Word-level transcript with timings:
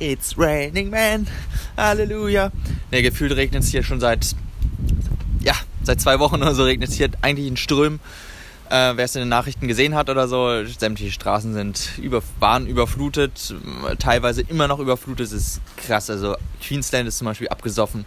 It's 0.00 0.38
raining 0.38 0.88
man. 0.88 1.26
Halleluja. 1.76 2.50
Ne, 2.90 3.02
gefühlt 3.02 3.36
regnet 3.36 3.62
es 3.62 3.68
hier 3.68 3.82
schon 3.82 4.00
seit, 4.00 4.34
ja, 5.42 5.52
seit 5.82 6.00
zwei 6.00 6.18
Wochen 6.18 6.36
oder 6.36 6.54
so 6.54 6.64
regnet 6.64 6.88
es 6.88 6.94
hier 6.94 7.10
eigentlich 7.20 7.46
in 7.46 7.58
Strömen. 7.58 8.00
Äh, 8.70 8.96
Wer 8.96 9.04
es 9.04 9.14
in 9.14 9.20
den 9.20 9.28
Nachrichten 9.28 9.68
gesehen 9.68 9.94
hat 9.94 10.08
oder 10.08 10.26
so, 10.26 10.64
sämtliche 10.64 11.12
Straßen 11.12 11.52
sind 11.52 11.98
über, 11.98 12.22
waren 12.38 12.66
überflutet, 12.66 13.54
teilweise 13.98 14.40
immer 14.40 14.68
noch 14.68 14.78
überflutet. 14.78 15.26
Das 15.26 15.32
ist 15.32 15.60
krass. 15.76 16.08
Also 16.08 16.34
Queensland 16.62 17.06
ist 17.06 17.18
zum 17.18 17.26
Beispiel 17.26 17.48
abgesoffen. 17.48 18.06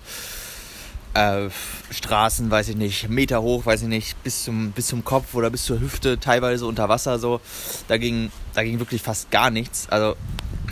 Äh, 1.14 1.50
Straßen, 1.92 2.50
weiß 2.50 2.70
ich 2.70 2.76
nicht, 2.76 3.08
Meter 3.08 3.44
hoch, 3.44 3.68
weiß 3.68 3.84
ich 3.84 3.88
nicht, 3.88 4.24
bis 4.24 4.46
zum, 4.46 4.72
bis 4.72 4.88
zum 4.88 5.06
Kopf 5.06 5.36
oder 5.36 5.52
bis 5.52 5.64
zur 5.64 5.80
Hüfte, 5.80 6.20
teilweise 6.20 6.66
unter 6.66 6.90
Wasser 6.90 7.20
so. 7.20 7.40
Da 7.88 7.98
ging, 7.98 8.32
da 8.56 8.64
ging 8.64 8.80
wirklich 8.80 9.04
fast 9.04 9.30
gar 9.30 9.52
nichts. 9.52 9.88
Also 9.90 10.16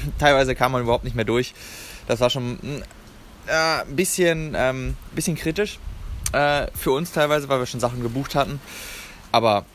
teilweise 0.19 0.55
kam 0.55 0.71
man 0.71 0.81
überhaupt 0.81 1.03
nicht 1.03 1.15
mehr 1.15 1.25
durch. 1.25 1.53
Das 2.07 2.19
war 2.19 2.29
schon 2.29 2.59
äh, 3.47 3.81
ein 3.81 3.95
bisschen, 3.95 4.53
ähm, 4.55 4.95
bisschen 5.13 5.35
kritisch 5.35 5.79
äh, 6.33 6.67
für 6.75 6.91
uns 6.91 7.11
teilweise, 7.11 7.49
weil 7.49 7.59
wir 7.59 7.65
schon 7.65 7.79
Sachen 7.79 8.01
gebucht 8.01 8.35
hatten. 8.35 8.59
Aber 9.31 9.65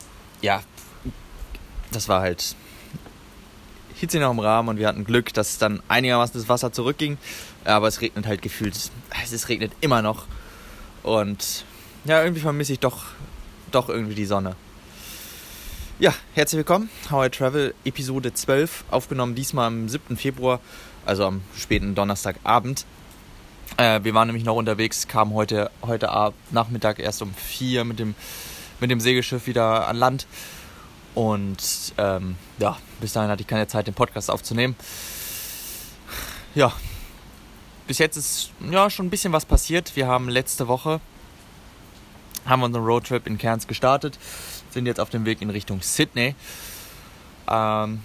ja, 0.43 0.63
das 1.93 2.09
war 2.09 2.21
halt 2.21 2.55
Hitze 3.95 4.19
noch 4.19 4.31
im 4.31 4.39
Rahmen 4.39 4.69
und 4.69 4.79
wir 4.79 4.89
hatten 4.89 5.05
Glück, 5.05 5.33
dass 5.33 5.59
dann 5.59 5.83
einigermaßen 5.89 6.39
das 6.39 6.49
Wasser 6.49 6.73
zurückging. 6.73 7.17
Aber 7.65 7.89
es 7.89 8.01
regnet 8.01 8.27
halt 8.27 8.43
gefühlt, 8.43 8.77
es 9.23 9.49
regnet 9.49 9.73
immer 9.81 10.03
noch. 10.03 10.27
Und 11.03 11.65
ja, 12.05 12.23
irgendwie 12.23 12.43
vermisse 12.43 12.73
ich 12.73 12.81
doch, 12.81 13.05
doch 13.71 13.89
irgendwie 13.89 14.15
die 14.15 14.27
Sonne. 14.27 14.55
Ja, 15.99 16.13
herzlich 16.35 16.59
willkommen. 16.59 16.91
How 17.11 17.25
I 17.25 17.31
Travel 17.31 17.75
Episode 17.87 18.35
12, 18.35 18.85
aufgenommen 18.91 19.35
diesmal 19.35 19.69
am 19.69 19.89
7. 19.89 20.19
Februar, 20.19 20.61
also 21.07 21.25
am 21.25 21.41
späten 21.57 21.95
Donnerstagabend. 21.95 22.85
Äh, 23.79 24.05
wir 24.05 24.13
waren 24.13 24.29
nämlich 24.29 24.45
noch 24.45 24.57
unterwegs, 24.57 25.09
kamen 25.09 25.33
heute, 25.33 25.71
heute 25.81 26.11
Abend, 26.11 26.37
Nachmittag 26.53 26.99
erst 26.99 27.23
um 27.23 27.33
4 27.33 27.85
mit 27.85 27.99
dem 27.99 28.15
mit 28.79 28.91
dem 28.91 29.01
Segelschiff 29.01 29.47
wieder 29.47 29.89
an 29.89 29.97
Land. 29.97 30.27
Und 31.15 31.95
ähm, 31.97 32.37
ja, 32.59 32.77
bis 33.01 33.15
dahin 33.15 33.31
hatte 33.31 33.41
ich 33.41 33.49
keine 33.49 33.67
Zeit, 33.67 33.87
den 33.87 33.95
Podcast 33.95 34.31
aufzunehmen. 34.31 34.77
Ja, 36.55 36.75
bis 37.87 37.97
jetzt 37.97 38.19
ist 38.19 38.51
ja 38.71 38.91
schon 38.91 39.07
ein 39.07 39.11
bisschen 39.11 39.33
was 39.33 39.47
passiert. 39.47 39.97
Wir 39.97 40.07
haben 40.07 40.29
letzte 40.29 40.69
Woche 40.69 41.01
haben 42.47 42.63
unseren 42.63 42.85
Roadtrip 42.85 43.27
in 43.27 43.39
Cairns 43.39 43.67
gestartet, 43.67 44.19
sind 44.77 44.87
jetzt 44.87 45.01
auf 45.01 45.11
dem 45.11 45.25
Weg 45.25 45.43
in 45.43 45.51
Richtung 45.51 45.83
Sydney. 45.83 46.35
Ähm, 47.51 48.01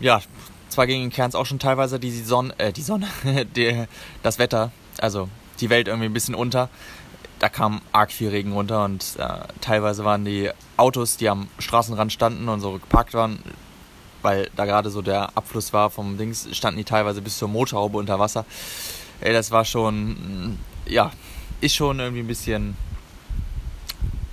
ja, 0.00 0.20
zwar 0.68 0.86
ging 0.86 1.02
in 1.04 1.10
Cairns 1.10 1.34
auch 1.34 1.46
schon 1.46 1.58
teilweise 1.58 2.00
die 2.00 2.10
Sonne, 2.10 2.54
äh, 2.58 2.72
die 2.72 2.82
Sonne, 2.82 3.06
die, 3.56 3.84
das 4.22 4.38
Wetter, 4.38 4.72
also 4.98 5.28
die 5.60 5.70
Welt 5.70 5.88
irgendwie 5.88 6.06
ein 6.06 6.12
bisschen 6.12 6.34
unter 6.34 6.68
da 7.38 7.48
kam 7.48 7.82
arg 7.92 8.12
viel 8.12 8.30
Regen 8.30 8.52
runter 8.52 8.84
und 8.84 9.04
äh, 9.18 9.40
teilweise 9.60 10.04
waren 10.04 10.24
die 10.24 10.50
Autos, 10.76 11.16
die 11.16 11.28
am 11.28 11.48
Straßenrand 11.58 12.12
standen 12.12 12.48
und 12.48 12.60
so 12.60 12.72
geparkt 12.72 13.14
waren, 13.14 13.40
weil 14.22 14.50
da 14.56 14.64
gerade 14.64 14.90
so 14.90 15.02
der 15.02 15.36
Abfluss 15.36 15.72
war 15.72 15.90
vom 15.90 16.16
Dings, 16.16 16.48
standen 16.52 16.78
die 16.78 16.84
teilweise 16.84 17.20
bis 17.20 17.38
zur 17.38 17.48
Motorhaube 17.48 17.98
unter 17.98 18.18
Wasser. 18.18 18.46
Ey, 19.20 19.32
das 19.32 19.50
war 19.50 19.64
schon, 19.64 20.12
mm, 20.12 20.58
ja, 20.86 21.12
ist 21.60 21.74
schon 21.74 21.98
irgendwie 22.00 22.22
ein 22.22 22.26
bisschen 22.26 22.76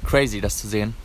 crazy, 0.05 0.39
das 0.39 0.57
zu 0.57 0.67
sehen. 0.67 0.95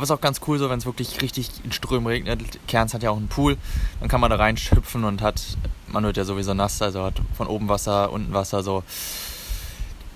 Aber 0.00 0.04
es 0.04 0.08
ist 0.08 0.16
auch 0.16 0.22
ganz 0.22 0.40
cool, 0.46 0.58
so 0.58 0.70
wenn 0.70 0.78
es 0.78 0.86
wirklich 0.86 1.20
richtig 1.20 1.50
in 1.62 1.72
Strömen 1.72 2.06
regnet. 2.06 2.58
Kerns 2.66 2.94
hat 2.94 3.02
ja 3.02 3.10
auch 3.10 3.18
einen 3.18 3.28
Pool, 3.28 3.58
dann 4.00 4.08
kann 4.08 4.18
man 4.18 4.30
da 4.30 4.36
reinschüpfen 4.36 5.04
und 5.04 5.20
hat, 5.20 5.42
man 5.88 6.04
wird 6.04 6.16
ja 6.16 6.24
sowieso 6.24 6.54
nass, 6.54 6.80
also 6.80 7.04
hat 7.04 7.20
von 7.36 7.46
oben 7.46 7.68
Wasser, 7.68 8.10
unten 8.10 8.32
Wasser, 8.32 8.62
so 8.62 8.82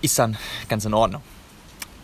ist 0.00 0.18
dann 0.18 0.38
ganz 0.70 0.86
in 0.86 0.94
Ordnung. 0.94 1.20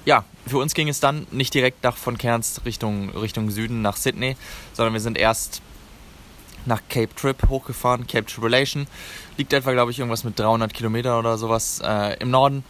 Ja, 0.04 0.26
für 0.46 0.58
uns 0.58 0.74
ging 0.74 0.90
es 0.90 1.00
dann 1.00 1.26
nicht 1.30 1.54
direkt 1.54 1.82
nach 1.82 1.96
von 1.96 2.18
Cairns 2.18 2.60
Richtung, 2.66 3.16
Richtung 3.16 3.50
Süden 3.50 3.80
nach 3.80 3.96
Sydney, 3.96 4.36
sondern 4.74 4.92
wir 4.92 5.00
sind 5.00 5.16
erst 5.16 5.62
nach 6.66 6.82
Cape 6.90 7.14
Trip 7.14 7.48
hochgefahren. 7.48 8.06
Cape 8.06 8.26
Tribulation 8.26 8.88
liegt 9.38 9.54
etwa, 9.54 9.72
glaube 9.72 9.90
ich, 9.90 9.98
irgendwas 9.98 10.22
mit 10.22 10.38
300 10.38 10.74
Kilometern 10.74 11.18
oder 11.18 11.38
sowas 11.38 11.80
äh, 11.82 12.18
im 12.18 12.30
Norden. 12.30 12.62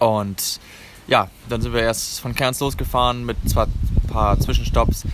Und 0.00 0.58
ja, 1.06 1.28
dann 1.48 1.60
sind 1.60 1.72
wir 1.72 1.82
erst 1.82 2.20
von 2.20 2.34
Cairns 2.34 2.60
losgefahren 2.60 3.24
mit 3.24 3.36
zwar 3.48 3.66
ein 3.66 4.08
paar 4.08 4.38
Zwischenstopps. 4.38 5.04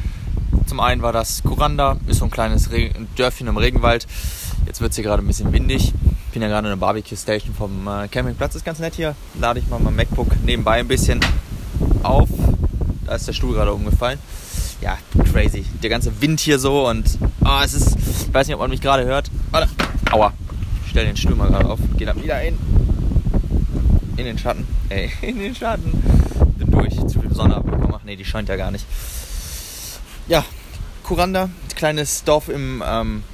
Zum 0.66 0.80
einen 0.80 1.02
war 1.02 1.12
das 1.12 1.42
Kuranda, 1.42 1.96
ist 2.06 2.18
so 2.18 2.24
ein 2.24 2.30
kleines 2.30 2.70
Re 2.70 2.90
Dörfchen 3.16 3.48
im 3.48 3.56
Regenwald. 3.56 4.06
Jetzt 4.66 4.80
wird 4.80 4.90
es 4.90 4.96
hier 4.96 5.04
gerade 5.04 5.22
ein 5.22 5.26
bisschen 5.26 5.52
windig. 5.52 5.92
Ich 6.28 6.32
bin 6.32 6.42
ja 6.42 6.48
gerade 6.48 6.68
in 6.68 6.72
der 6.72 6.76
Barbecue 6.76 7.16
Station 7.16 7.54
vom 7.54 7.88
äh, 7.88 8.06
Campingplatz. 8.06 8.54
Ist 8.54 8.64
ganz 8.64 8.78
nett 8.78 8.94
hier. 8.94 9.16
Lade 9.40 9.58
ich 9.58 9.68
mal 9.68 9.80
mein 9.80 9.96
MacBook 9.96 10.28
nebenbei 10.44 10.78
ein 10.78 10.86
bisschen 10.86 11.20
auf. 12.04 12.28
Da 13.04 13.16
ist 13.16 13.26
der 13.26 13.32
Stuhl 13.32 13.54
gerade 13.54 13.72
umgefallen. 13.72 14.18
Ja, 14.80 14.96
crazy. 15.32 15.64
Der 15.82 15.90
ganze 15.90 16.20
Wind 16.20 16.38
hier 16.38 16.60
so 16.60 16.88
und 16.88 17.18
oh, 17.44 17.60
es 17.64 17.74
ist. 17.74 17.96
Ich 17.96 18.32
weiß 18.32 18.46
nicht, 18.46 18.54
ob 18.54 18.60
man 18.60 18.70
mich 18.70 18.80
gerade 18.80 19.04
hört. 19.04 19.30
Warte. 19.50 19.68
Aua. 20.12 20.32
Ich 20.84 20.90
stelle 20.90 21.06
den 21.06 21.16
Stuhl 21.16 21.34
mal 21.34 21.48
gerade 21.48 21.68
auf. 21.68 21.80
Geht 21.96 22.06
dann 22.06 22.22
wieder 22.22 22.40
in. 22.42 22.56
In 24.16 24.24
den 24.24 24.38
Schatten. 24.38 24.66
Ey, 24.90 25.10
in 25.22 25.38
den 25.38 25.54
Schatten. 25.54 25.90
Bin 26.58 26.70
durch. 26.70 26.94
Zu 27.06 27.20
viel 27.20 27.34
Sonne 27.34 27.56
abbekommen. 27.56 27.98
Nee, 28.04 28.16
die 28.16 28.24
scheint 28.24 28.48
ja 28.50 28.56
gar 28.56 28.70
nicht. 28.70 28.84
Ja, 30.28 30.44
Kuranda. 31.02 31.48
Kleines 31.74 32.24
Dorf 32.24 32.50
im. 32.50 32.84
Ähm, 32.86 33.24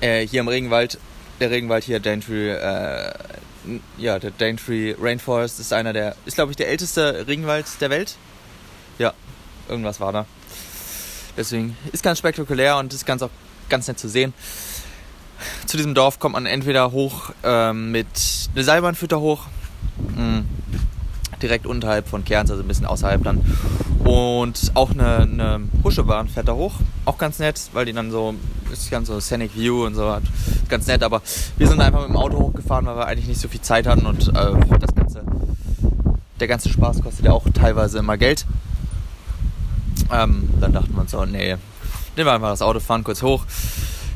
äh, 0.00 0.26
hier 0.26 0.40
im 0.40 0.48
Regenwald 0.48 0.98
der 1.42 1.50
Regenwald 1.50 1.84
hier, 1.84 2.00
Daintree, 2.00 2.50
äh, 2.50 3.12
ja, 3.98 4.18
der 4.18 4.30
Daintree 4.30 4.94
Rainforest 5.00 5.60
ist 5.60 5.72
einer 5.72 5.92
der, 5.92 6.14
ist 6.24 6.36
glaube 6.36 6.52
ich 6.52 6.56
der 6.56 6.68
älteste 6.68 7.26
Regenwald 7.26 7.66
der 7.80 7.90
Welt. 7.90 8.16
Ja, 8.98 9.12
irgendwas 9.68 10.00
war 10.00 10.12
da. 10.12 10.26
Deswegen 11.36 11.76
ist 11.92 12.02
ganz 12.02 12.18
spektakulär 12.18 12.76
und 12.76 12.94
ist 12.94 13.06
ganz 13.06 13.22
auch 13.22 13.30
ganz 13.68 13.88
nett 13.88 13.98
zu 13.98 14.08
sehen. 14.08 14.34
Zu 15.66 15.76
diesem 15.76 15.94
Dorf 15.94 16.20
kommt 16.20 16.34
man 16.34 16.46
entweder 16.46 16.92
hoch 16.92 17.30
ähm, 17.42 17.90
mit 17.90 18.06
eine 18.54 18.62
Seilbahn 18.62 18.94
führt 18.94 19.12
da 19.12 19.16
hoch, 19.16 19.46
mm, 20.16 20.44
direkt 21.42 21.66
unterhalb 21.66 22.08
von 22.08 22.24
Cairns, 22.24 22.50
also 22.50 22.62
ein 22.62 22.68
bisschen 22.68 22.86
außerhalb 22.86 23.22
dann. 23.24 23.40
Und 24.04 24.72
auch 24.74 24.90
eine, 24.90 25.18
eine 25.18 25.60
Huschebahn 25.84 26.28
fährt 26.28 26.48
da 26.48 26.54
hoch. 26.54 26.74
Auch 27.04 27.18
ganz 27.18 27.38
nett, 27.38 27.60
weil 27.72 27.84
die 27.84 27.92
dann 27.92 28.10
so, 28.10 28.34
ist 28.72 28.90
ganz 28.90 29.08
so 29.08 29.20
Scenic 29.20 29.54
View 29.56 29.84
und 29.84 29.94
so 29.94 30.10
hat. 30.10 30.22
Ganz 30.68 30.86
nett, 30.86 31.02
aber 31.02 31.22
wir 31.58 31.68
sind 31.68 31.80
einfach 31.80 32.00
mit 32.00 32.10
dem 32.10 32.16
Auto 32.16 32.38
hochgefahren, 32.38 32.86
weil 32.86 32.96
wir 32.96 33.06
eigentlich 33.06 33.28
nicht 33.28 33.40
so 33.40 33.48
viel 33.48 33.60
Zeit 33.60 33.86
hatten 33.86 34.06
und 34.06 34.28
äh, 34.28 34.78
das 34.78 34.94
ganze, 34.94 35.22
der 36.40 36.48
ganze 36.48 36.68
Spaß 36.68 37.02
kostet 37.02 37.26
ja 37.26 37.32
auch 37.32 37.46
teilweise 37.54 37.98
immer 37.98 38.16
Geld. 38.16 38.46
Ähm, 40.10 40.48
dann 40.60 40.72
dachten 40.72 40.92
wir 40.94 41.02
uns 41.02 41.10
so, 41.10 41.24
nee, 41.24 41.56
nehmen 42.16 42.26
wir 42.26 42.32
einfach 42.32 42.50
das 42.50 42.62
Auto, 42.62 42.80
fahren 42.80 43.04
kurz 43.04 43.22
hoch, 43.22 43.44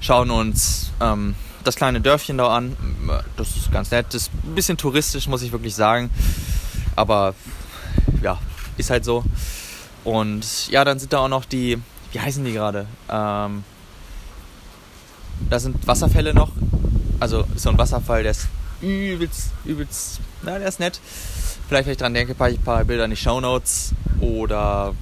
schauen 0.01 0.31
uns 0.31 0.91
ähm, 1.01 1.35
das 1.67 1.77
kleine 1.77 2.01
Dörfchen 2.01 2.39
da 2.39 2.55
an. 2.55 2.77
Das 3.37 3.57
ist 3.57 3.73
ganz 3.73 3.91
nett, 3.91 4.07
das 4.11 4.23
ist 4.23 4.31
ein 4.45 4.55
bisschen 4.55 4.77
touristisch, 4.77 5.27
muss 5.29 5.43
ich 5.43 5.53
wirklich 5.53 5.75
sagen. 5.75 6.11
Aber 6.95 7.35
ja, 8.23 8.39
ist 8.77 8.91
halt 8.91 9.05
so. 9.05 9.25
Und 10.05 10.69
ja, 10.69 10.85
dann 10.85 10.99
sind 10.99 11.13
da 11.13 11.19
auch 11.19 11.29
noch 11.29 11.45
die, 11.45 11.79
wie 12.13 12.21
heißen 12.21 12.45
die 12.45 12.53
gerade? 12.53 12.87
Ähm, 13.09 13.65
da 15.51 15.59
sind 15.59 15.87
Wasserfälle 15.87 16.33
noch. 16.33 16.53
Also 17.19 17.45
so 17.57 17.71
ein 17.71 17.79
Wasserfall, 17.79 18.23
der 18.23 18.33
ist 18.33 18.49
übelst, 18.81 19.51
übelst, 19.65 20.21
na, 20.43 20.59
der 20.59 20.69
ist 20.69 20.81
nett. 20.81 21.01
Vielleicht, 21.69 21.87
wenn 21.87 21.93
ich 21.93 21.99
dran 21.99 22.15
denke, 22.15 22.35
packe 22.35 22.53
ich 22.53 22.61
ein 22.61 22.65
paar 22.65 22.85
Bilder 22.85 23.05
in 23.05 23.11
die 23.11 23.17
Show 23.17 23.41
Notes. 23.41 23.93
Oder 24.21 24.95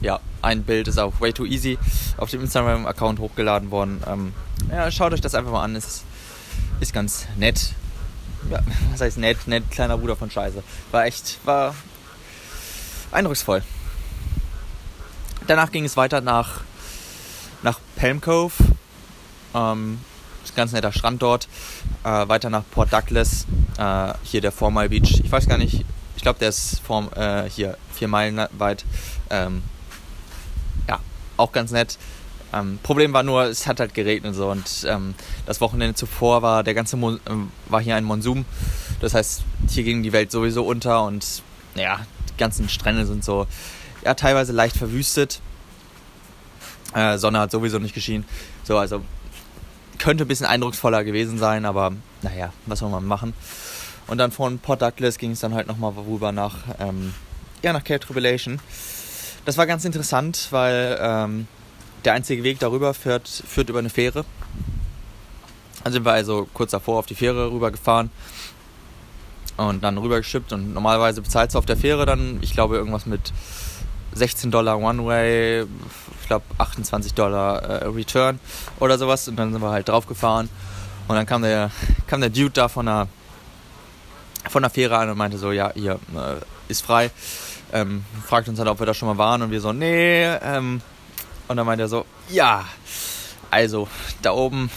ja, 0.00 0.20
ein 0.42 0.64
Bild 0.64 0.88
ist 0.88 0.98
auch 0.98 1.20
way 1.20 1.32
too 1.32 1.44
easy 1.44 1.78
auf 2.16 2.30
dem 2.30 2.40
Instagram-Account 2.42 3.18
hochgeladen 3.18 3.70
worden. 3.70 4.02
Ähm, 4.06 4.32
ja, 4.70 4.90
schaut 4.90 5.12
euch 5.12 5.20
das 5.20 5.34
einfach 5.34 5.52
mal 5.52 5.62
an. 5.62 5.76
Ist, 5.76 6.04
ist 6.80 6.92
ganz 6.92 7.26
nett. 7.36 7.72
Ja, 8.50 8.60
was 8.92 9.00
heißt 9.00 9.18
nett? 9.18 9.46
Nett, 9.46 9.70
kleiner 9.70 9.98
Bruder 9.98 10.16
von 10.16 10.30
Scheiße. 10.30 10.62
War 10.90 11.04
echt, 11.06 11.38
war 11.44 11.74
eindrucksvoll. 13.10 13.62
Danach 15.46 15.72
ging 15.72 15.84
es 15.84 15.96
weiter 15.96 16.20
nach, 16.20 16.60
nach 17.62 17.80
Palm 17.96 18.20
Cove. 18.20 18.52
Ähm, 19.54 19.98
ganz 20.58 20.72
netter 20.72 20.92
Strand 20.92 21.22
dort. 21.22 21.48
Äh, 22.02 22.28
weiter 22.28 22.50
nach 22.50 22.64
Port 22.70 22.92
Douglas. 22.92 23.46
Äh, 23.78 24.12
hier 24.24 24.40
der 24.40 24.52
Four 24.52 24.72
Mile 24.72 24.90
Beach. 24.90 25.20
Ich 25.22 25.30
weiß 25.30 25.48
gar 25.48 25.56
nicht, 25.56 25.84
ich 26.16 26.22
glaube, 26.22 26.40
der 26.40 26.48
ist 26.48 26.80
vor, 26.80 27.16
äh, 27.16 27.48
hier 27.48 27.78
vier 27.94 28.08
Meilen 28.08 28.44
weit. 28.58 28.84
Ähm, 29.30 29.62
auch 31.38 31.52
ganz 31.52 31.70
nett. 31.70 31.98
Ähm, 32.52 32.78
Problem 32.82 33.12
war 33.12 33.22
nur, 33.22 33.44
es 33.44 33.66
hat 33.66 33.80
halt 33.80 33.94
geregnet 33.94 34.34
so 34.34 34.50
und 34.50 34.86
ähm, 34.86 35.14
das 35.44 35.60
Wochenende 35.60 35.94
zuvor 35.94 36.40
war 36.40 36.62
der 36.64 36.74
ganze 36.74 36.96
Mon 36.96 37.20
ähm, 37.28 37.50
war 37.68 37.80
hier 37.80 37.94
ein 37.96 38.04
Monsum. 38.04 38.44
Das 39.00 39.14
heißt, 39.14 39.42
hier 39.68 39.84
ging 39.84 40.02
die 40.02 40.12
Welt 40.12 40.30
sowieso 40.30 40.64
unter 40.64 41.04
und 41.04 41.42
ja, 41.74 42.00
ganzen 42.38 42.68
Strände 42.68 43.04
sind 43.06 43.22
so, 43.22 43.46
ja, 44.04 44.14
teilweise 44.14 44.52
leicht 44.52 44.76
verwüstet. 44.76 45.40
Äh, 46.94 47.18
Sonne 47.18 47.40
hat 47.40 47.50
sowieso 47.50 47.78
nicht 47.78 47.94
geschienen. 47.94 48.24
So, 48.64 48.78
also 48.78 49.02
könnte 49.98 50.24
ein 50.24 50.28
bisschen 50.28 50.46
eindrucksvoller 50.46 51.04
gewesen 51.04 51.38
sein, 51.38 51.66
aber 51.66 51.92
naja, 52.22 52.52
was 52.66 52.78
soll 52.78 52.90
man 52.90 53.04
machen. 53.04 53.34
Und 54.06 54.18
dann 54.18 54.32
von 54.32 54.58
Port 54.58 54.80
Douglas 54.80 55.18
ging 55.18 55.32
es 55.32 55.40
dann 55.40 55.54
halt 55.54 55.66
nochmal 55.66 55.92
rüber 55.92 56.32
nach, 56.32 56.56
ähm, 56.78 57.12
ja, 57.62 57.72
nach 57.72 57.84
Cape 57.84 58.00
Tribulation. 58.00 58.58
Das 59.48 59.56
war 59.56 59.66
ganz 59.66 59.86
interessant, 59.86 60.48
weil 60.50 60.98
ähm, 61.00 61.48
der 62.04 62.12
einzige 62.12 62.42
Weg 62.42 62.58
darüber 62.58 62.92
führt, 62.92 63.26
führt 63.26 63.70
über 63.70 63.78
eine 63.78 63.88
Fähre. 63.88 64.26
Dann 65.82 65.90
sind 65.94 66.04
wir 66.04 66.12
also 66.12 66.46
kurz 66.52 66.72
davor 66.72 66.98
auf 66.98 67.06
die 67.06 67.14
Fähre 67.14 67.50
rübergefahren 67.50 68.10
und 69.56 69.82
dann 69.82 69.96
rübergeschippt 69.96 70.52
und 70.52 70.74
normalerweise 70.74 71.22
bezahlst 71.22 71.54
du 71.54 71.60
auf 71.60 71.64
der 71.64 71.78
Fähre 71.78 72.04
dann, 72.04 72.40
ich 72.42 72.52
glaube, 72.52 72.76
irgendwas 72.76 73.06
mit 73.06 73.32
16 74.12 74.50
Dollar 74.50 74.78
One-Way, 74.80 75.62
ich 75.62 76.26
glaube 76.26 76.44
28 76.58 77.14
Dollar 77.14 77.62
äh, 77.62 77.86
Return 77.86 78.40
oder 78.80 78.98
sowas 78.98 79.28
und 79.28 79.36
dann 79.36 79.54
sind 79.54 79.62
wir 79.62 79.70
halt 79.70 79.88
draufgefahren 79.88 80.50
und 81.08 81.16
dann 81.16 81.24
kam 81.24 81.40
der, 81.40 81.70
kam 82.06 82.20
der 82.20 82.28
Dude 82.28 82.50
da 82.50 82.68
von 82.68 82.84
der, 82.84 83.08
von 84.50 84.62
der 84.62 84.68
Fähre 84.68 84.98
an 84.98 85.08
und 85.08 85.16
meinte 85.16 85.38
so, 85.38 85.52
ja, 85.52 85.72
hier 85.72 85.94
äh, 86.14 86.36
ist 86.68 86.82
frei, 86.82 87.10
ähm, 87.72 88.04
fragt 88.26 88.48
uns 88.48 88.58
halt, 88.58 88.68
ob 88.68 88.78
wir 88.78 88.86
da 88.86 88.94
schon 88.94 89.08
mal 89.08 89.18
waren 89.18 89.42
und 89.42 89.50
wir 89.50 89.60
so, 89.60 89.72
nee, 89.72 90.24
ähm, 90.24 90.80
und 91.48 91.56
dann 91.56 91.66
meinte 91.66 91.84
er 91.84 91.88
so, 91.88 92.04
ja, 92.28 92.64
also 93.50 93.88
da 94.22 94.32
oben 94.32 94.70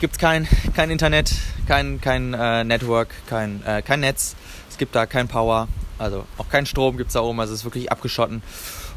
gibt 0.00 0.14
es 0.14 0.18
kein, 0.18 0.48
kein 0.74 0.90
Internet, 0.90 1.32
kein, 1.66 2.00
kein 2.00 2.34
äh, 2.34 2.64
Network, 2.64 3.08
kein, 3.26 3.64
äh, 3.64 3.82
kein 3.82 4.00
Netz. 4.00 4.34
Es 4.70 4.78
gibt 4.78 4.94
da 4.94 5.06
kein 5.06 5.28
Power, 5.28 5.68
also 5.98 6.24
auch 6.38 6.48
kein 6.48 6.66
Strom 6.66 6.96
gibt 6.96 7.08
es 7.08 7.14
da 7.14 7.20
oben, 7.20 7.40
also 7.40 7.52
es 7.52 7.60
ist 7.60 7.64
wirklich 7.64 7.90
abgeschotten. 7.90 8.42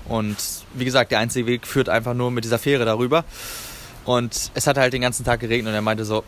Und 0.06 0.38
wie 0.74 0.86
gesagt, 0.86 1.12
der 1.12 1.20
einzige 1.20 1.48
Weg 1.48 1.68
führt 1.68 1.90
einfach 1.90 2.14
nur 2.14 2.32
mit 2.32 2.44
dieser 2.44 2.60
Fähre 2.60 2.86
darüber. 2.86 3.24
Und 4.04 4.52
es 4.56 4.68
hat 4.68 4.78
halt 4.78 4.94
den 4.94 5.02
ganzen 5.02 5.24
Tag 5.24 5.40
geregnet 5.40 5.70
und 5.70 5.76
er 5.76 5.82
meinte 5.82 6.06
so, 6.06 6.24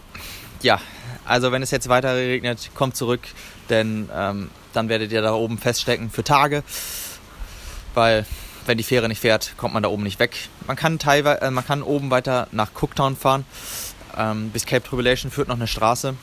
ja, 0.61 0.79
also 1.25 1.51
wenn 1.51 1.61
es 1.63 1.71
jetzt 1.71 1.89
weiter 1.89 2.15
regnet, 2.15 2.69
kommt 2.75 2.95
zurück, 2.95 3.21
denn 3.69 4.09
ähm, 4.13 4.49
dann 4.73 4.89
werdet 4.89 5.11
ihr 5.11 5.21
da 5.21 5.33
oben 5.33 5.57
feststecken 5.57 6.09
für 6.09 6.23
Tage, 6.23 6.63
weil 7.93 8.25
wenn 8.65 8.77
die 8.77 8.83
Fähre 8.83 9.07
nicht 9.07 9.19
fährt, 9.19 9.53
kommt 9.57 9.73
man 9.73 9.83
da 9.83 9.89
oben 9.89 10.03
nicht 10.03 10.19
weg. 10.19 10.35
Man 10.67 10.75
kann 10.75 10.99
teilweise, 10.99 11.41
äh, 11.41 11.51
man 11.51 11.65
kann 11.65 11.83
oben 11.83 12.09
weiter 12.09 12.47
nach 12.51 12.69
Cooktown 12.81 13.15
fahren, 13.15 13.45
ähm, 14.17 14.49
bis 14.49 14.65
Cape 14.65 14.87
Tribulation 14.87 15.31
führt 15.31 15.47
noch 15.47 15.55
eine 15.55 15.67
Straße. 15.67 16.15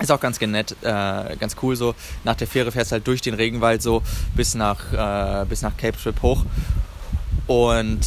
Ist 0.00 0.10
auch 0.10 0.20
ganz 0.20 0.40
nett, 0.40 0.74
äh, 0.82 1.36
ganz 1.36 1.56
cool 1.62 1.76
so. 1.76 1.94
Nach 2.24 2.34
der 2.34 2.46
Fähre 2.46 2.72
fährst 2.72 2.90
du 2.90 2.94
halt 2.94 3.06
durch 3.06 3.20
den 3.20 3.34
Regenwald 3.34 3.82
so 3.82 4.02
bis 4.34 4.54
nach, 4.54 4.92
äh, 4.92 5.44
bis 5.46 5.62
nach 5.62 5.76
Cape 5.76 5.96
Trip 5.96 6.20
hoch. 6.22 6.44
Und 7.46 8.00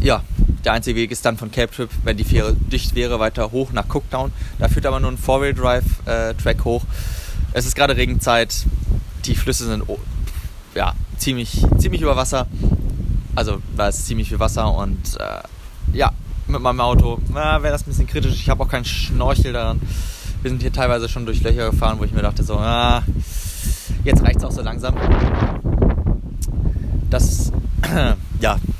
ja, 0.00 0.22
der 0.66 0.72
einzige 0.72 0.98
Weg 0.98 1.12
ist 1.12 1.24
dann 1.24 1.36
von 1.38 1.52
Cape 1.52 1.72
Trip, 1.72 1.88
wenn 2.02 2.16
die 2.16 2.24
Fähre 2.24 2.52
dicht 2.52 2.96
wäre, 2.96 3.20
weiter 3.20 3.52
hoch 3.52 3.72
nach 3.72 3.86
Cooktown. 3.88 4.32
Da 4.58 4.66
führt 4.66 4.84
aber 4.84 4.98
nur 4.98 5.12
ein 5.12 5.16
Four-Wheel-Drive-Track 5.16 6.58
äh, 6.58 6.64
hoch. 6.64 6.82
Es 7.52 7.66
ist 7.66 7.76
gerade 7.76 7.96
Regenzeit. 7.96 8.66
Die 9.26 9.36
Flüsse 9.36 9.64
sind 9.66 9.84
ja, 10.74 10.92
ziemlich, 11.18 11.64
ziemlich 11.78 12.02
über 12.02 12.16
Wasser. 12.16 12.48
Also 13.36 13.62
da 13.76 13.88
ist 13.88 14.06
ziemlich 14.06 14.28
viel 14.28 14.40
Wasser 14.40 14.74
und 14.74 14.98
äh, 15.20 15.96
ja, 15.96 16.10
mit 16.48 16.60
meinem 16.60 16.80
Auto 16.80 17.20
wäre 17.28 17.70
das 17.70 17.82
ein 17.82 17.90
bisschen 17.90 18.08
kritisch. 18.08 18.34
Ich 18.34 18.50
habe 18.50 18.64
auch 18.64 18.68
keinen 18.68 18.84
Schnorchel 18.84 19.52
daran. 19.52 19.80
Wir 20.42 20.50
sind 20.50 20.62
hier 20.62 20.72
teilweise 20.72 21.08
schon 21.08 21.26
durch 21.26 21.42
Löcher 21.42 21.70
gefahren, 21.70 22.00
wo 22.00 22.04
ich 22.04 22.12
mir 22.12 22.22
dachte, 22.22 22.42
so, 22.42 22.56
ah, 22.58 23.04
jetzt 24.02 24.22
reicht 24.22 24.38
es 24.38 24.44
auch 24.44 24.50
so 24.50 24.62
langsam. 24.62 24.96
Das, 27.08 27.45
ja, 27.45 27.45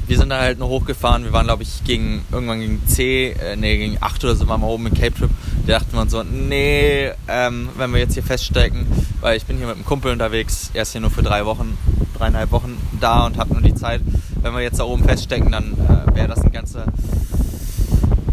wir 0.07 0.17
sind 0.17 0.31
dann 0.31 0.41
halt 0.41 0.59
nur 0.59 0.69
hochgefahren. 0.69 1.25
Wir 1.25 1.33
waren, 1.33 1.47
glaube 1.47 1.63
ich, 1.63 1.83
gegen, 1.85 2.25
irgendwann 2.31 2.61
gegen 2.61 2.87
C, 2.87 3.31
äh, 3.33 3.57
nee, 3.57 3.77
gegen 3.77 3.99
8 4.01 4.25
oder 4.25 4.37
so 4.37 4.47
waren 4.49 4.61
wir 4.61 4.69
oben 4.69 4.87
in 4.87 4.95
Cape 4.95 5.15
Trip. 5.15 5.31
Da 5.67 5.79
dachten 5.79 5.97
wir 5.97 6.09
so, 6.09 6.23
nee, 6.23 7.11
ähm, 7.29 7.69
wenn 7.77 7.93
wir 7.93 8.01
jetzt 8.01 8.15
hier 8.15 8.23
feststecken, 8.23 8.87
weil 9.21 9.37
ich 9.37 9.45
bin 9.45 9.57
hier 9.57 9.67
mit 9.67 9.77
einem 9.77 9.85
Kumpel 9.85 10.13
unterwegs, 10.13 10.71
er 10.75 10.83
ist 10.83 10.93
hier 10.93 11.01
nur 11.01 11.11
für 11.11 11.23
drei 11.23 11.45
Wochen, 11.45 11.77
dreieinhalb 12.17 12.53
Wochen 12.53 12.77
da 13.01 13.27
und 13.27 13.37
hat 13.37 13.51
nur 13.51 13.61
die 13.61 13.75
Zeit. 13.75 14.01
Wenn 14.41 14.55
wir 14.55 14.61
jetzt 14.61 14.79
da 14.79 14.85
oben 14.85 15.05
feststecken, 15.05 15.51
dann 15.51 15.73
äh, 15.73 16.15
wäre 16.15 16.29
das 16.29 16.41
ein 16.41 16.53
ganze 16.53 16.85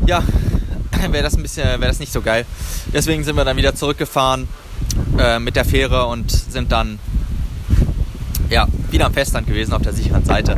ja, 0.06 0.24
wäre 1.12 1.24
das 1.24 1.36
ein 1.36 1.42
bisschen, 1.42 1.66
wäre 1.66 1.88
das 1.88 2.00
nicht 2.00 2.12
so 2.12 2.22
geil. 2.22 2.46
Deswegen 2.94 3.24
sind 3.24 3.36
wir 3.36 3.46
dann 3.46 3.58
wieder 3.58 3.76
zurückgefahren 3.76 4.48
äh, 5.18 5.40
mit 5.40 5.56
der 5.56 5.66
Fähre 5.66 6.06
und 6.06 6.32
sind 6.32 6.72
dann 6.72 7.00
ja, 8.50 8.68
wieder 8.92 9.06
am 9.08 9.14
Festland 9.14 9.48
gewesen 9.48 9.74
auf 9.74 9.82
der 9.82 9.94
sicheren 9.94 10.26
Seite. 10.26 10.58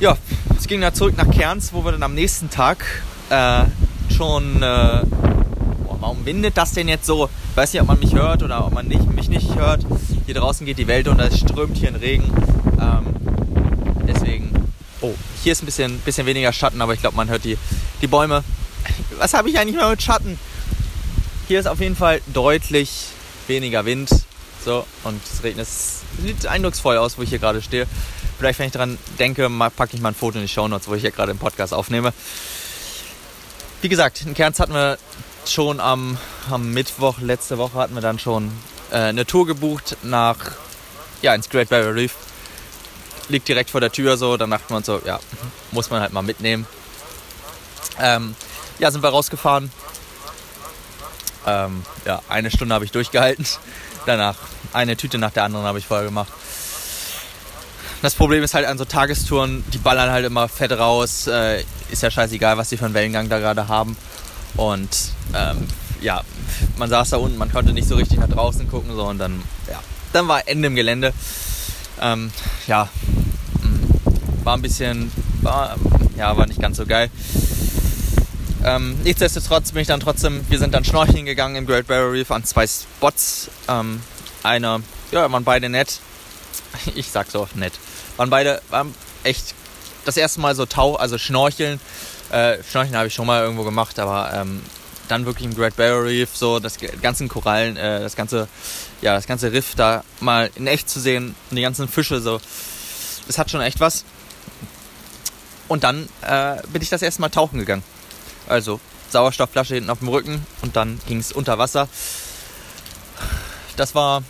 Ja, 0.00 0.16
es 0.56 0.68
ging 0.68 0.80
dann 0.80 0.94
zurück 0.94 1.16
nach 1.16 1.28
Kerns, 1.28 1.72
wo 1.72 1.84
wir 1.84 1.90
dann 1.90 2.04
am 2.04 2.14
nächsten 2.14 2.50
Tag 2.50 2.84
äh, 3.30 3.64
schon. 4.16 4.62
Äh, 4.62 5.02
boah, 5.02 5.96
warum 5.98 6.24
windet 6.24 6.56
das 6.56 6.72
denn 6.72 6.86
jetzt 6.86 7.04
so? 7.04 7.28
Ich 7.50 7.56
weiß 7.56 7.72
nicht, 7.72 7.82
ob 7.82 7.88
man 7.88 7.98
mich 7.98 8.14
hört 8.14 8.44
oder 8.44 8.64
ob 8.64 8.72
man 8.72 8.86
nicht, 8.86 9.10
mich 9.10 9.28
nicht 9.28 9.56
hört. 9.56 9.84
Hier 10.24 10.36
draußen 10.36 10.64
geht 10.64 10.78
die 10.78 10.86
Welt 10.86 11.08
und 11.08 11.18
es 11.18 11.40
strömt 11.40 11.76
hier 11.76 11.88
in 11.88 11.96
Regen. 11.96 12.32
Ähm, 12.80 13.06
deswegen. 14.06 14.52
Oh, 15.00 15.14
hier 15.42 15.50
ist 15.50 15.62
ein 15.62 15.66
bisschen, 15.66 15.98
bisschen 15.98 16.26
weniger 16.26 16.52
Schatten, 16.52 16.80
aber 16.80 16.94
ich 16.94 17.00
glaube, 17.00 17.16
man 17.16 17.28
hört 17.28 17.44
die, 17.44 17.58
die 18.00 18.06
Bäume. 18.06 18.44
Was 19.18 19.34
habe 19.34 19.50
ich 19.50 19.58
eigentlich 19.58 19.76
mal 19.76 19.90
mit 19.90 20.02
Schatten? 20.02 20.38
Hier 21.48 21.58
ist 21.58 21.66
auf 21.66 21.80
jeden 21.80 21.96
Fall 21.96 22.20
deutlich 22.32 23.08
weniger 23.48 23.84
Wind. 23.84 24.10
So, 24.64 24.84
und 25.02 25.20
es 25.24 25.42
regnet. 25.42 25.66
Es 25.66 26.02
sieht 26.22 26.46
eindrucksvoll 26.46 26.98
aus, 26.98 27.18
wo 27.18 27.22
ich 27.22 27.30
hier 27.30 27.38
gerade 27.40 27.62
stehe. 27.62 27.86
Vielleicht, 28.38 28.60
wenn 28.60 28.66
ich 28.66 28.72
daran 28.72 28.98
denke, 29.18 29.50
packe 29.76 29.94
ich 29.96 30.00
mal 30.00 30.10
ein 30.10 30.14
Foto 30.14 30.38
in 30.38 30.42
die 30.42 30.48
Show 30.48 30.68
Notes, 30.68 30.86
wo 30.86 30.94
ich 30.94 31.00
hier 31.00 31.10
gerade 31.10 31.32
im 31.32 31.38
Podcast 31.38 31.74
aufnehme. 31.74 32.12
Wie 33.82 33.88
gesagt, 33.88 34.22
in 34.22 34.34
Kerns 34.34 34.60
hatten 34.60 34.74
wir 34.74 34.96
schon 35.44 35.80
am, 35.80 36.18
am 36.50 36.72
Mittwoch, 36.72 37.18
letzte 37.20 37.58
Woche 37.58 37.78
hatten 37.78 37.94
wir 37.94 38.00
dann 38.00 38.18
schon 38.18 38.52
äh, 38.90 38.96
eine 38.96 39.26
Tour 39.26 39.46
gebucht 39.46 39.96
nach, 40.02 40.36
ja, 41.20 41.34
ins 41.34 41.48
Great 41.48 41.68
Barrier 41.68 41.94
Reef. 41.94 42.14
Liegt 43.28 43.48
direkt 43.48 43.70
vor 43.70 43.80
der 43.80 43.90
Tür 43.90 44.16
so, 44.16 44.36
dann 44.36 44.50
dachten 44.50 44.70
wir 44.70 44.76
uns 44.76 44.86
so, 44.86 45.02
ja, 45.04 45.18
muss 45.72 45.90
man 45.90 46.00
halt 46.00 46.12
mal 46.12 46.22
mitnehmen. 46.22 46.66
Ähm, 48.00 48.36
ja, 48.78 48.90
sind 48.90 49.02
wir 49.02 49.10
rausgefahren. 49.10 49.70
Ähm, 51.44 51.84
ja, 52.04 52.22
eine 52.28 52.50
Stunde 52.50 52.74
habe 52.74 52.84
ich 52.84 52.92
durchgehalten. 52.92 53.46
Danach 54.06 54.36
eine 54.72 54.96
Tüte 54.96 55.18
nach 55.18 55.32
der 55.32 55.44
anderen 55.44 55.66
habe 55.66 55.78
ich 55.78 55.86
vorher 55.86 56.06
gemacht. 56.06 56.32
Das 58.00 58.14
Problem 58.14 58.44
ist 58.44 58.54
halt 58.54 58.66
an 58.66 58.78
so 58.78 58.84
Tagestouren, 58.84 59.64
die 59.72 59.78
ballern 59.78 60.10
halt 60.10 60.24
immer 60.24 60.48
fett 60.48 60.72
raus. 60.72 61.26
Äh, 61.26 61.64
ist 61.90 62.02
ja 62.02 62.10
scheißegal, 62.10 62.56
was 62.56 62.68
die 62.68 62.76
für 62.76 62.84
einen 62.84 62.94
Wellengang 62.94 63.28
da 63.28 63.38
gerade 63.38 63.66
haben. 63.66 63.96
Und 64.56 64.88
ähm, 65.34 65.66
ja, 66.00 66.22
man 66.76 66.88
saß 66.88 67.10
da 67.10 67.16
unten, 67.16 67.38
man 67.38 67.50
konnte 67.50 67.72
nicht 67.72 67.88
so 67.88 67.96
richtig 67.96 68.18
nach 68.18 68.28
draußen 68.28 68.68
gucken. 68.70 68.94
So, 68.94 69.04
und 69.04 69.18
dann, 69.18 69.42
ja, 69.68 69.80
dann 70.12 70.28
war 70.28 70.46
Ende 70.46 70.68
im 70.68 70.76
Gelände. 70.76 71.12
Ähm, 72.00 72.30
ja, 72.68 72.88
mm, 73.62 74.44
war 74.44 74.56
ein 74.56 74.62
bisschen, 74.62 75.10
war, 75.42 75.76
ja, 76.16 76.36
war 76.36 76.46
nicht 76.46 76.60
ganz 76.60 76.76
so 76.76 76.86
geil. 76.86 77.10
Ähm, 78.64 78.96
nichtsdestotrotz 79.02 79.72
bin 79.72 79.82
ich 79.82 79.88
dann 79.88 80.00
trotzdem, 80.00 80.44
wir 80.48 80.58
sind 80.58 80.74
dann 80.74 80.84
schnorcheln 80.84 81.24
gegangen 81.24 81.56
im 81.56 81.66
Great 81.66 81.86
Barrier 81.86 82.12
Reef 82.12 82.30
an 82.30 82.44
zwei 82.44 82.66
Spots. 82.66 83.50
Ähm, 83.68 84.00
einer, 84.44 84.80
ja, 85.10 85.30
waren 85.30 85.44
beide 85.44 85.68
nett. 85.68 86.00
Ich 86.94 87.10
sag 87.10 87.30
so 87.30 87.48
nett. 87.54 87.72
Waren 88.18 88.30
beide, 88.30 88.60
waren 88.68 88.94
echt 89.22 89.54
das 90.04 90.16
erste 90.16 90.40
Mal 90.40 90.54
so 90.54 90.66
tauch, 90.66 90.98
also 90.98 91.16
schnorcheln. 91.18 91.80
Äh, 92.30 92.62
schnorcheln 92.62 92.96
habe 92.96 93.06
ich 93.06 93.14
schon 93.14 93.26
mal 93.26 93.42
irgendwo 93.42 93.62
gemacht, 93.62 93.98
aber 93.98 94.32
ähm, 94.34 94.60
dann 95.06 95.24
wirklich 95.24 95.46
im 95.46 95.54
Great 95.54 95.76
Barrier 95.76 96.04
Reef, 96.04 96.36
so 96.36 96.58
das 96.58 96.76
ganzen 97.00 97.28
Korallen, 97.28 97.76
äh, 97.76 98.00
das 98.00 98.16
ganze, 98.16 98.48
ja, 99.00 99.14
das 99.14 99.26
ganze 99.26 99.52
Riff 99.52 99.74
da 99.76 100.04
mal 100.20 100.50
in 100.56 100.66
echt 100.66 100.90
zu 100.90 101.00
sehen 101.00 101.34
und 101.48 101.56
die 101.56 101.62
ganzen 101.62 101.88
Fische 101.88 102.20
so. 102.20 102.40
Das 103.26 103.38
hat 103.38 103.50
schon 103.50 103.60
echt 103.60 103.80
was. 103.80 104.04
Und 105.68 105.84
dann 105.84 106.08
äh, 106.22 106.56
bin 106.72 106.82
ich 106.82 106.88
das 106.88 107.02
erste 107.02 107.20
Mal 107.20 107.28
tauchen 107.28 107.58
gegangen. 107.58 107.84
Also 108.48 108.80
Sauerstoffflasche 109.10 109.74
hinten 109.74 109.90
auf 109.90 110.00
dem 110.00 110.08
Rücken 110.08 110.44
und 110.62 110.76
dann 110.76 111.00
ging 111.06 111.18
es 111.18 111.30
unter 111.30 111.58
Wasser. 111.58 111.88
Das 113.76 113.94
war, 113.94 114.24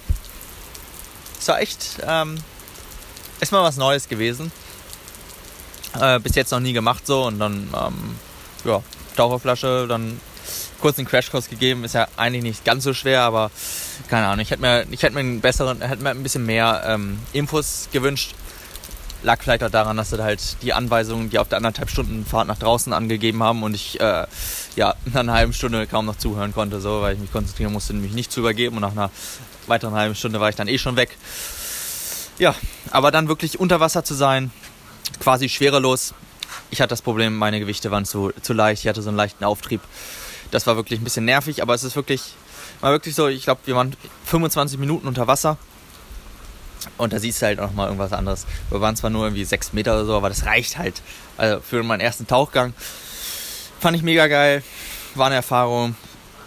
das 1.36 1.48
war 1.48 1.60
echt 1.60 2.00
ähm, 2.06 2.38
erstmal 3.40 3.62
was 3.62 3.76
Neues 3.76 4.08
gewesen. 4.08 4.52
Äh, 5.98 6.20
bis 6.20 6.34
jetzt 6.34 6.50
noch 6.50 6.60
nie 6.60 6.72
gemacht 6.72 7.06
so 7.06 7.26
und 7.26 7.38
dann 7.38 7.68
ähm, 7.74 8.16
ja, 8.64 8.82
Taucherflasche, 9.16 9.86
dann 9.88 10.20
kurz 10.80 10.96
den 10.96 11.06
Crashkurs 11.06 11.48
gegeben, 11.48 11.84
ist 11.84 11.94
ja 11.94 12.06
eigentlich 12.16 12.42
nicht 12.42 12.64
ganz 12.64 12.84
so 12.84 12.94
schwer, 12.94 13.22
aber 13.22 13.50
keine 14.08 14.26
Ahnung, 14.26 14.40
ich 14.40 14.50
hätte 14.50 14.62
mir, 14.62 14.86
ich 14.90 15.02
hätte 15.02 15.14
mir 15.14 15.20
einen 15.20 15.40
besseren, 15.40 15.80
hätte 15.80 16.02
mir 16.02 16.10
ein 16.10 16.22
bisschen 16.22 16.46
mehr 16.46 16.84
ähm, 16.86 17.18
Infos 17.32 17.88
gewünscht, 17.92 18.34
lag 19.22 19.42
vielleicht 19.42 19.64
auch 19.64 19.70
daran, 19.70 19.96
dass 19.96 20.10
sie 20.10 20.22
halt 20.22 20.40
die 20.62 20.72
Anweisungen, 20.72 21.30
die 21.30 21.38
auf 21.38 21.48
der 21.48 21.56
anderthalb 21.56 21.90
Stunden 21.90 22.24
Fahrt 22.24 22.46
nach 22.46 22.58
draußen 22.58 22.92
angegeben 22.92 23.42
haben 23.42 23.62
und 23.62 23.74
ich 23.74 24.00
äh, 24.00 24.26
ja 24.76 24.94
nach 25.06 25.20
einer 25.20 25.32
halben 25.32 25.52
Stunde 25.52 25.86
kaum 25.86 26.06
noch 26.06 26.16
zuhören 26.16 26.52
konnte, 26.52 26.80
so 26.80 27.00
weil 27.02 27.14
ich 27.14 27.20
mich 27.20 27.32
konzentrieren 27.32 27.72
musste, 27.72 27.94
mich 27.94 28.12
nicht 28.12 28.30
zu 28.30 28.40
übergeben 28.40 28.76
und 28.76 28.82
nach 28.82 28.92
einer 28.92 29.10
weiteren 29.66 29.94
halben 29.94 30.14
Stunde 30.14 30.40
war 30.40 30.48
ich 30.48 30.56
dann 30.56 30.68
eh 30.68 30.78
schon 30.78 30.96
weg. 30.96 31.16
Ja, 32.38 32.54
aber 32.90 33.10
dann 33.10 33.28
wirklich 33.28 33.58
unter 33.58 33.80
Wasser 33.80 34.04
zu 34.04 34.14
sein, 34.14 34.50
quasi 35.20 35.48
schwerelos, 35.48 36.14
ich 36.70 36.80
hatte 36.80 36.90
das 36.90 37.02
Problem, 37.02 37.36
meine 37.36 37.60
Gewichte 37.60 37.90
waren 37.90 38.04
zu, 38.04 38.32
zu 38.42 38.52
leicht. 38.52 38.82
Ich 38.82 38.88
hatte 38.88 39.02
so 39.02 39.08
einen 39.08 39.16
leichten 39.16 39.44
Auftrieb. 39.44 39.80
Das 40.50 40.66
war 40.66 40.76
wirklich 40.76 41.00
ein 41.00 41.04
bisschen 41.04 41.24
nervig, 41.24 41.62
aber 41.62 41.74
es 41.74 41.84
ist 41.84 41.96
wirklich, 41.96 42.22
war 42.80 42.92
wirklich 42.92 43.14
so, 43.14 43.28
ich 43.28 43.44
glaube, 43.44 43.60
wir 43.64 43.74
waren 43.74 43.96
25 44.26 44.78
Minuten 44.78 45.08
unter 45.08 45.26
Wasser. 45.26 45.56
Und 46.96 47.12
da 47.12 47.18
siehst 47.18 47.42
du 47.42 47.46
halt 47.46 47.60
auch 47.60 47.72
mal 47.72 47.86
irgendwas 47.86 48.12
anderes. 48.12 48.46
Wir 48.70 48.80
waren 48.80 48.96
zwar 48.96 49.10
nur 49.10 49.24
irgendwie 49.24 49.44
6 49.44 49.72
Meter 49.72 49.94
oder 49.94 50.04
so, 50.04 50.16
aber 50.16 50.28
das 50.28 50.46
reicht 50.46 50.78
halt. 50.78 51.02
Also 51.36 51.60
für 51.60 51.82
meinen 51.82 52.00
ersten 52.00 52.26
Tauchgang. 52.26 52.72
Fand 53.80 53.96
ich 53.96 54.02
mega 54.02 54.26
geil. 54.26 54.62
War 55.14 55.26
eine 55.26 55.36
Erfahrung. 55.36 55.96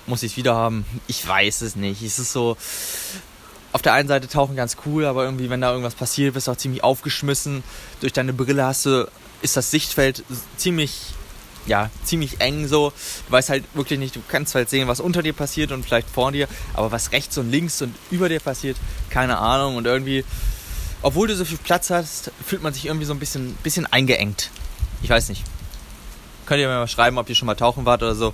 Muss 0.07 0.23
ich 0.23 0.31
es 0.31 0.37
wieder 0.37 0.55
haben? 0.55 0.85
Ich 1.07 1.27
weiß 1.27 1.61
es 1.61 1.75
nicht. 1.75 2.01
Es 2.01 2.17
ist 2.17 2.31
so. 2.31 2.57
Auf 3.73 3.81
der 3.81 3.93
einen 3.93 4.07
Seite 4.07 4.27
tauchen 4.27 4.55
ganz 4.55 4.77
cool, 4.85 5.05
aber 5.05 5.23
irgendwie, 5.23 5.49
wenn 5.49 5.61
da 5.61 5.69
irgendwas 5.69 5.95
passiert, 5.95 6.33
bist 6.33 6.47
du 6.47 6.51
auch 6.51 6.57
ziemlich 6.57 6.83
aufgeschmissen. 6.83 7.63
Durch 8.01 8.13
deine 8.13 8.33
Brille 8.33 8.65
hast 8.65 8.85
du, 8.85 9.09
ist 9.41 9.55
das 9.55 9.71
Sichtfeld 9.71 10.23
ziemlich 10.57 11.13
ja, 11.65 11.89
ziemlich 12.03 12.41
eng 12.41 12.67
so. 12.67 12.91
Du 13.27 13.31
weißt 13.31 13.49
halt 13.49 13.63
wirklich 13.73 13.99
nicht, 13.99 14.15
du 14.15 14.21
kannst 14.27 14.55
halt 14.55 14.69
sehen, 14.69 14.87
was 14.87 14.99
unter 14.99 15.21
dir 15.21 15.33
passiert 15.33 15.71
und 15.71 15.85
vielleicht 15.85 16.09
vor 16.09 16.31
dir, 16.31 16.47
aber 16.73 16.91
was 16.91 17.11
rechts 17.11 17.37
und 17.37 17.51
links 17.51 17.81
und 17.81 17.95
über 18.09 18.29
dir 18.29 18.39
passiert, 18.39 18.77
keine 19.09 19.37
Ahnung. 19.37 19.75
Und 19.75 19.85
irgendwie, 19.85 20.25
obwohl 21.01 21.27
du 21.27 21.35
so 21.35 21.45
viel 21.45 21.57
Platz 21.57 21.89
hast, 21.89 22.31
fühlt 22.45 22.63
man 22.63 22.73
sich 22.73 22.85
irgendwie 22.85 23.05
so 23.05 23.13
ein 23.13 23.19
bisschen, 23.19 23.55
bisschen 23.63 23.85
eingeengt. 23.85 24.49
Ich 25.03 25.09
weiß 25.09 25.29
nicht. 25.29 25.43
Könnt 26.45 26.59
ihr 26.59 26.67
mir 26.67 26.79
mal 26.79 26.87
schreiben, 26.87 27.17
ob 27.17 27.29
ihr 27.29 27.35
schon 27.35 27.45
mal 27.45 27.55
tauchen 27.55 27.85
wart 27.85 28.03
oder 28.03 28.15
so. 28.15 28.33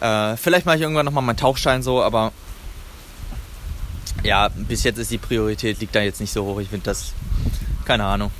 Äh, 0.00 0.36
vielleicht 0.36 0.66
mache 0.66 0.76
ich 0.76 0.82
irgendwann 0.82 1.04
nochmal 1.04 1.22
meinen 1.22 1.36
Tauchschein 1.36 1.82
so, 1.82 2.02
aber 2.02 2.32
ja, 4.22 4.48
bis 4.48 4.84
jetzt 4.84 4.98
ist 4.98 5.10
die 5.10 5.18
Priorität, 5.18 5.80
liegt 5.80 5.94
da 5.94 6.00
jetzt 6.00 6.20
nicht 6.20 6.32
so 6.32 6.44
hoch. 6.44 6.60
Ich 6.60 6.68
finde 6.68 6.84
das, 6.84 7.12
keine 7.84 8.04
Ahnung. 8.04 8.30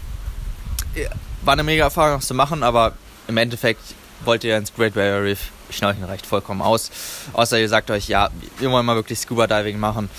War 1.42 1.52
eine 1.52 1.62
mega 1.62 1.84
Erfahrung, 1.84 2.18
was 2.18 2.26
zu 2.26 2.34
machen, 2.34 2.62
aber 2.62 2.94
im 3.28 3.36
Endeffekt 3.36 3.82
wollt 4.24 4.44
ihr 4.44 4.56
ins 4.56 4.74
Great 4.74 4.94
Barrier 4.94 5.22
Reef, 5.22 5.50
Schnorcheln 5.70 6.04
reicht 6.04 6.26
vollkommen 6.26 6.62
aus. 6.62 6.90
Außer 7.32 7.58
ihr 7.58 7.68
sagt 7.68 7.90
euch, 7.90 8.08
ja, 8.08 8.30
wir 8.58 8.70
wollen 8.70 8.86
mal 8.86 8.96
wirklich 8.96 9.18
Scuba 9.18 9.46
Diving 9.46 9.78
machen. 9.78 10.10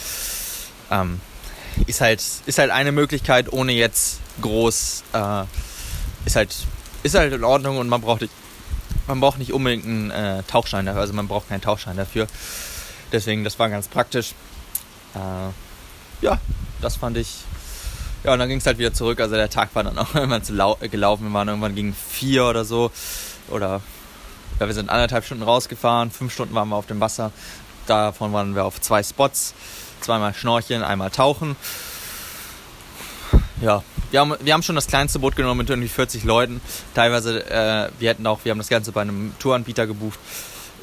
Ähm, 0.91 1.19
ist, 1.87 2.01
halt, 2.01 2.23
ist 2.45 2.57
halt 2.57 2.71
eine 2.71 2.91
Möglichkeit, 2.91 3.51
ohne 3.51 3.73
jetzt 3.73 4.19
groß, 4.41 5.03
äh, 5.13 5.43
ist, 6.25 6.35
halt, 6.35 6.55
ist 7.03 7.15
halt 7.15 7.33
in 7.33 7.43
Ordnung 7.43 7.77
und 7.77 7.89
man 7.89 8.01
braucht, 8.01 8.27
man 9.07 9.19
braucht 9.19 9.39
nicht 9.39 9.53
unbedingt 9.53 9.85
einen 9.85 10.11
äh, 10.11 10.43
Tauchschein 10.43 10.85
dafür, 10.85 11.01
also 11.01 11.13
man 11.13 11.27
braucht 11.27 11.49
keinen 11.49 11.61
Tauchschein 11.61 11.97
dafür. 11.97 12.27
Deswegen, 13.11 13.43
das 13.43 13.57
war 13.59 13.69
ganz 13.69 13.87
praktisch. 13.87 14.33
Äh, 15.19 16.25
ja, 16.25 16.39
das 16.81 16.95
fand 16.95 17.17
ich. 17.17 17.43
Ja, 18.23 18.33
und 18.33 18.39
dann 18.39 18.49
ging 18.49 18.57
es 18.57 18.65
halt 18.65 18.77
wieder 18.77 18.93
zurück. 18.93 19.19
Also 19.21 19.35
der 19.35 19.49
Tag 19.49 19.73
war 19.75 19.83
dann 19.83 19.97
auch 19.97 20.13
irgendwann 20.15 20.43
zu 20.43 20.53
gelaufen. 20.89 21.27
Wir 21.27 21.33
waren 21.33 21.47
irgendwann 21.47 21.75
gegen 21.75 21.93
vier 21.93 22.45
oder 22.45 22.65
so 22.65 22.91
oder 23.49 23.81
ja, 24.59 24.67
wir 24.67 24.73
sind 24.73 24.89
anderthalb 24.89 25.25
Stunden 25.25 25.43
rausgefahren, 25.43 26.11
fünf 26.11 26.33
Stunden 26.33 26.53
waren 26.53 26.67
wir 26.69 26.75
auf 26.75 26.85
dem 26.85 26.99
Wasser. 26.99 27.31
Davon 27.87 28.33
waren 28.33 28.55
wir 28.55 28.65
auf 28.65 28.81
zwei 28.81 29.01
Spots, 29.01 29.53
zweimal 30.01 30.33
Schnorcheln, 30.33 30.83
einmal 30.83 31.11
Tauchen. 31.11 31.55
Ja, 33.61 33.83
wir 34.11 34.19
haben, 34.19 34.35
wir 34.39 34.53
haben 34.53 34.63
schon 34.63 34.75
das 34.75 34.87
kleinste 34.87 35.19
Boot 35.19 35.35
genommen 35.35 35.59
mit 35.59 35.69
irgendwie 35.69 35.87
40 35.87 36.23
Leuten. 36.23 36.61
Teilweise, 36.93 37.49
äh, 37.49 37.89
wir 37.99 38.09
hätten 38.09 38.27
auch, 38.27 38.39
wir 38.43 38.51
haben 38.51 38.57
das 38.57 38.69
Ganze 38.69 38.91
bei 38.91 39.01
einem 39.01 39.33
Touranbieter 39.39 39.87
gebucht. 39.87 40.19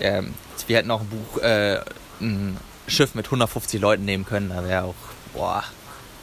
Ähm, 0.00 0.34
wir 0.66 0.76
hätten 0.76 0.90
auch 0.90 1.00
ein 1.00 1.08
Buch, 1.08 1.42
äh, 1.42 1.80
ein 2.20 2.56
Schiff 2.86 3.14
mit 3.14 3.26
150 3.26 3.80
Leuten 3.80 4.04
nehmen 4.04 4.24
können. 4.24 4.50
Da 4.50 4.64
wäre 4.64 4.84
auch, 4.84 4.94
boah. 5.34 5.64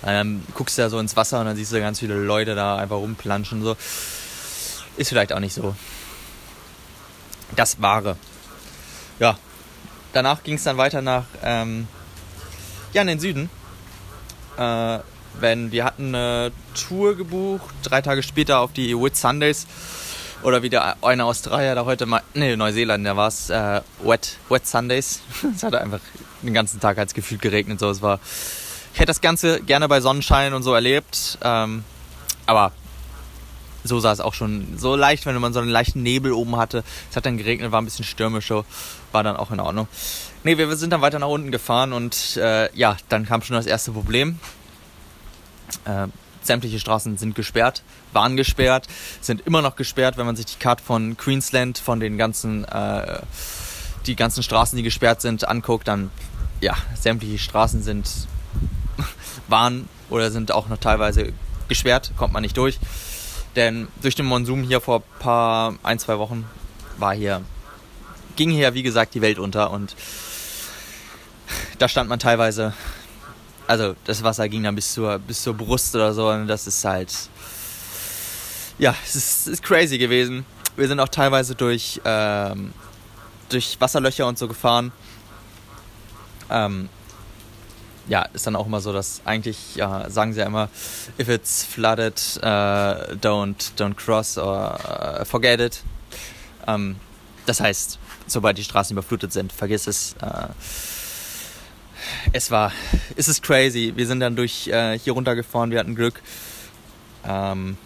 Dann 0.01 0.43
guckst 0.53 0.77
du 0.77 0.81
da 0.81 0.89
so 0.89 0.99
ins 0.99 1.15
Wasser 1.15 1.39
und 1.39 1.45
dann 1.45 1.55
siehst 1.55 1.71
du 1.71 1.79
ganz 1.79 1.99
viele 1.99 2.15
Leute 2.15 2.55
da 2.55 2.77
einfach 2.77 2.97
rumplanschen. 2.97 3.63
So. 3.63 3.77
Ist 4.97 5.09
vielleicht 5.09 5.33
auch 5.33 5.39
nicht 5.39 5.53
so 5.53 5.75
das 7.55 7.81
Wahre. 7.81 8.17
Ja, 9.19 9.37
danach 10.11 10.43
ging 10.43 10.55
es 10.55 10.63
dann 10.63 10.77
weiter 10.77 11.01
nach, 11.01 11.25
ähm, 11.43 11.87
ja, 12.91 13.01
in 13.01 13.07
den 13.07 13.19
Süden. 13.19 13.49
Äh, 14.57 14.99
wenn 15.39 15.71
wir 15.71 15.83
hatten 15.85 16.13
eine 16.13 16.51
Tour 16.75 17.15
gebucht, 17.15 17.73
drei 17.81 18.01
Tage 18.01 18.23
später 18.23 18.59
auf 18.59 18.73
die 18.73 18.95
Whit 18.97 19.15
Sundays. 19.15 19.67
Oder 20.43 20.61
wie 20.61 20.69
der 20.69 20.97
eine 21.01 21.23
Australier 21.23 21.73
da 21.73 21.85
heute 21.85 22.05
mal, 22.05 22.21
ne, 22.33 22.57
Neuseeland, 22.57 23.05
war 23.05 23.27
es, 23.29 23.49
äh, 23.49 23.81
Wet, 24.03 24.37
Wet 24.49 24.67
Sundays. 24.67 25.21
es 25.55 25.63
hat 25.63 25.75
einfach 25.75 26.01
den 26.45 26.53
ganzen 26.53 26.79
Tag 26.79 26.97
als 26.97 27.13
gefühlt 27.13 27.41
geregnet. 27.41 27.79
So, 27.79 27.89
es 27.89 28.01
war, 28.01 28.19
ich 28.93 28.99
hätte 28.99 29.07
das 29.07 29.21
Ganze 29.21 29.61
gerne 29.61 29.87
bei 29.87 30.01
Sonnenschein 30.01 30.53
und 30.53 30.63
so 30.63 30.73
erlebt. 30.73 31.37
Ähm, 31.41 31.83
aber 32.45 32.71
so 33.83 33.99
sah 33.99 34.11
es 34.11 34.19
auch 34.19 34.33
schon 34.33 34.77
so 34.77 34.95
leicht, 34.95 35.25
wenn 35.25 35.39
man 35.39 35.53
so 35.53 35.59
einen 35.59 35.69
leichten 35.69 36.03
Nebel 36.03 36.31
oben 36.31 36.55
hatte. 36.55 36.83
Es 37.09 37.15
hat 37.15 37.25
dann 37.25 37.37
geregnet, 37.37 37.71
war 37.71 37.81
ein 37.81 37.85
bisschen 37.85 38.05
stürmisch, 38.05 38.47
so, 38.47 38.65
war 39.11 39.23
dann 39.23 39.35
auch 39.35 39.51
in 39.51 39.59
Ordnung. 39.59 39.87
Nee, 40.43 40.57
wir, 40.57 40.75
sind 40.75 40.91
dann 40.91 41.01
weiter 41.01 41.19
nach 41.19 41.27
unten 41.27 41.51
gefahren 41.51 41.93
und 41.93 42.37
äh, 42.37 42.73
ja, 42.75 42.97
dann 43.09 43.25
kam 43.25 43.41
schon 43.41 43.55
das 43.55 43.65
erste 43.65 43.91
Problem. 43.91 44.39
Äh, 45.85 46.07
sämtliche 46.41 46.79
Straßen 46.79 47.17
sind 47.17 47.35
gesperrt, 47.35 47.83
waren 48.11 48.35
gesperrt, 48.35 48.87
sind 49.21 49.41
immer 49.47 49.61
noch 49.61 49.75
gesperrt, 49.75 50.17
wenn 50.17 50.25
man 50.25 50.35
sich 50.35 50.45
die 50.45 50.59
Karte 50.59 50.83
von 50.83 51.15
Queensland, 51.15 51.77
von 51.77 51.99
den 51.99 52.17
ganzen, 52.17 52.65
äh, 52.65 53.19
die 54.05 54.15
ganzen 54.15 54.43
Straßen, 54.43 54.75
die 54.75 54.83
gesperrt 54.83 55.21
sind, 55.21 55.47
anguckt, 55.47 55.87
dann 55.87 56.11
ja, 56.63 56.75
sämtliche 56.99 57.37
Straßen 57.37 57.83
sind, 57.83 58.09
waren 59.47 59.89
oder 60.09 60.31
sind 60.31 60.51
auch 60.51 60.69
noch 60.69 60.77
teilweise 60.77 61.33
gesperrt, 61.67 62.11
kommt 62.17 62.33
man 62.33 62.41
nicht 62.41 62.57
durch. 62.57 62.79
Denn 63.55 63.87
durch 64.01 64.15
den 64.15 64.25
Monsum 64.25 64.63
hier 64.63 64.81
vor 64.81 65.01
paar, 65.19 65.75
ein, 65.83 65.99
zwei 65.99 66.17
Wochen 66.17 66.45
war 66.97 67.13
hier, 67.13 67.41
ging 68.35 68.49
hier 68.49 68.73
wie 68.73 68.81
gesagt 68.81 69.13
die 69.13 69.21
Welt 69.21 69.37
unter 69.37 69.71
und 69.71 69.95
da 71.77 71.87
stand 71.87 72.09
man 72.09 72.17
teilweise, 72.17 72.73
also 73.67 73.95
das 74.05 74.23
Wasser 74.23 74.47
ging 74.49 74.63
dann 74.63 74.75
bis 74.75 74.93
zur, 74.93 75.19
bis 75.19 75.43
zur 75.43 75.53
Brust 75.53 75.93
oder 75.95 76.13
so 76.13 76.29
und 76.29 76.47
das 76.47 76.65
ist 76.65 76.83
halt, 76.85 77.13
ja, 78.79 78.95
es 79.05 79.15
ist, 79.15 79.47
ist 79.47 79.63
crazy 79.63 79.97
gewesen. 79.97 80.45
Wir 80.75 80.87
sind 80.87 80.99
auch 80.99 81.09
teilweise 81.09 81.53
durch, 81.53 82.01
ähm, 82.05 82.73
durch 83.49 83.79
Wasserlöcher 83.79 84.25
und 84.25 84.39
so 84.39 84.47
gefahren. 84.47 84.91
Ähm, 86.49 86.89
ja, 88.07 88.23
ist 88.33 88.45
dann 88.45 88.55
auch 88.55 88.65
immer 88.65 88.81
so, 88.81 88.91
dass 88.91 89.21
eigentlich, 89.25 89.75
ja, 89.75 90.09
sagen 90.09 90.33
sie 90.33 90.39
ja 90.39 90.45
immer, 90.45 90.69
if 91.17 91.29
it's 91.29 91.63
flooded, 91.63 92.19
uh, 92.41 93.15
don't, 93.15 93.73
don't 93.77 93.95
cross 93.95 94.37
or 94.37 94.77
uh, 95.21 95.25
forget 95.25 95.59
it. 95.61 95.83
Ähm, 96.67 96.97
das 97.45 97.61
heißt, 97.61 97.99
sobald 98.27 98.57
die 98.57 98.63
Straßen 98.63 98.93
überflutet 98.93 99.31
sind, 99.31 99.53
vergiss 99.53 99.87
es. 99.87 100.15
Äh, 100.21 100.47
es 102.33 102.51
war, 102.51 102.71
es 103.15 103.27
ist 103.27 103.41
crazy. 103.41 103.93
Wir 103.95 104.07
sind 104.07 104.19
dann 104.19 104.35
durch 104.35 104.67
äh, 104.67 104.97
hier 104.99 105.13
runtergefahren, 105.13 105.71
wir 105.71 105.79
hatten 105.79 105.95
Glück. 105.95 106.21
Ähm, 107.25 107.77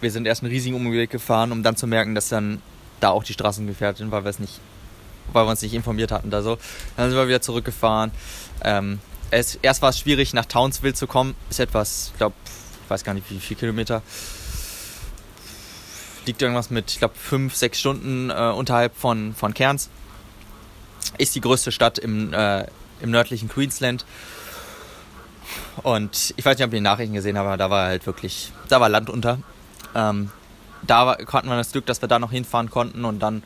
wir 0.00 0.10
sind 0.10 0.26
erst 0.26 0.42
einen 0.42 0.52
riesigen 0.52 0.76
Umweg 0.76 1.10
gefahren, 1.10 1.52
um 1.52 1.62
dann 1.62 1.76
zu 1.76 1.86
merken, 1.86 2.14
dass 2.14 2.28
dann 2.28 2.60
da 3.00 3.10
auch 3.10 3.24
die 3.24 3.32
Straßen 3.32 3.66
gefährdet 3.66 3.98
sind, 3.98 4.10
weil 4.10 4.24
wir 4.24 4.30
es 4.30 4.38
nicht, 4.38 4.60
weil 5.32 5.46
wir 5.46 5.50
uns 5.50 5.62
nicht 5.62 5.74
informiert 5.74 6.12
hatten 6.12 6.30
da 6.30 6.42
so. 6.42 6.58
Dann 6.96 7.10
sind 7.10 7.18
wir 7.18 7.28
wieder 7.28 7.42
zurückgefahren. 7.42 8.10
Ähm, 8.62 9.00
es, 9.30 9.56
erst 9.56 9.82
war 9.82 9.90
es 9.90 9.98
schwierig, 9.98 10.32
nach 10.32 10.46
Townsville 10.46 10.94
zu 10.94 11.06
kommen. 11.06 11.34
Ist 11.50 11.60
etwas, 11.60 12.10
ich 12.12 12.18
glaube, 12.18 12.36
ich 12.84 12.90
weiß 12.90 13.04
gar 13.04 13.14
nicht, 13.14 13.30
wie 13.30 13.38
viele 13.38 13.60
Kilometer. 13.60 14.02
Liegt 16.26 16.40
irgendwas 16.40 16.70
mit, 16.70 16.90
ich 16.90 16.98
glaube, 16.98 17.14
fünf, 17.16 17.54
sechs 17.54 17.80
Stunden 17.80 18.30
äh, 18.30 18.52
unterhalb 18.56 18.96
von, 18.96 19.34
von 19.34 19.52
Cairns. 19.52 19.90
Ist 21.18 21.34
die 21.34 21.40
größte 21.40 21.72
Stadt 21.72 21.98
im, 21.98 22.32
äh, 22.32 22.66
im 23.00 23.10
nördlichen 23.10 23.48
Queensland. 23.48 24.06
Und 25.82 26.32
ich 26.36 26.44
weiß 26.44 26.56
nicht, 26.56 26.66
ob 26.66 26.72
ihr 26.72 26.78
die 26.78 26.84
Nachrichten 26.84 27.14
gesehen 27.14 27.36
habt, 27.36 27.46
aber 27.46 27.56
da 27.56 27.70
war 27.70 27.86
halt 27.86 28.06
wirklich, 28.06 28.52
da 28.68 28.80
war 28.80 28.88
Land 28.88 29.10
unter. 29.10 29.38
Ähm, 29.94 30.30
da 30.86 31.16
hatten 31.32 31.48
wir 31.48 31.56
das 31.56 31.72
Glück, 31.72 31.86
dass 31.86 32.02
wir 32.02 32.08
da 32.08 32.18
noch 32.18 32.30
hinfahren 32.30 32.70
konnten 32.70 33.04
und 33.04 33.20
dann 33.20 33.42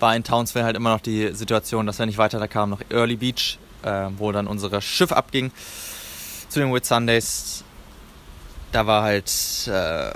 war 0.00 0.16
in 0.16 0.24
Townsville 0.24 0.64
halt 0.64 0.76
immer 0.76 0.90
noch 0.90 1.00
die 1.00 1.32
Situation, 1.34 1.86
dass 1.86 1.98
wir 1.98 2.06
nicht 2.06 2.18
weiter 2.18 2.38
da 2.38 2.46
kamen, 2.46 2.70
noch 2.70 2.80
Early 2.90 3.16
Beach 3.16 3.58
äh, 3.82 4.08
wo 4.16 4.32
dann 4.32 4.46
unser 4.46 4.80
Schiff 4.80 5.12
abging 5.12 5.52
zu 6.48 6.60
den 6.60 6.72
Whit 6.72 6.86
Sundays. 6.86 7.64
Da 8.72 8.86
war 8.86 9.02
halt, 9.02 9.30
äh, 9.66 10.12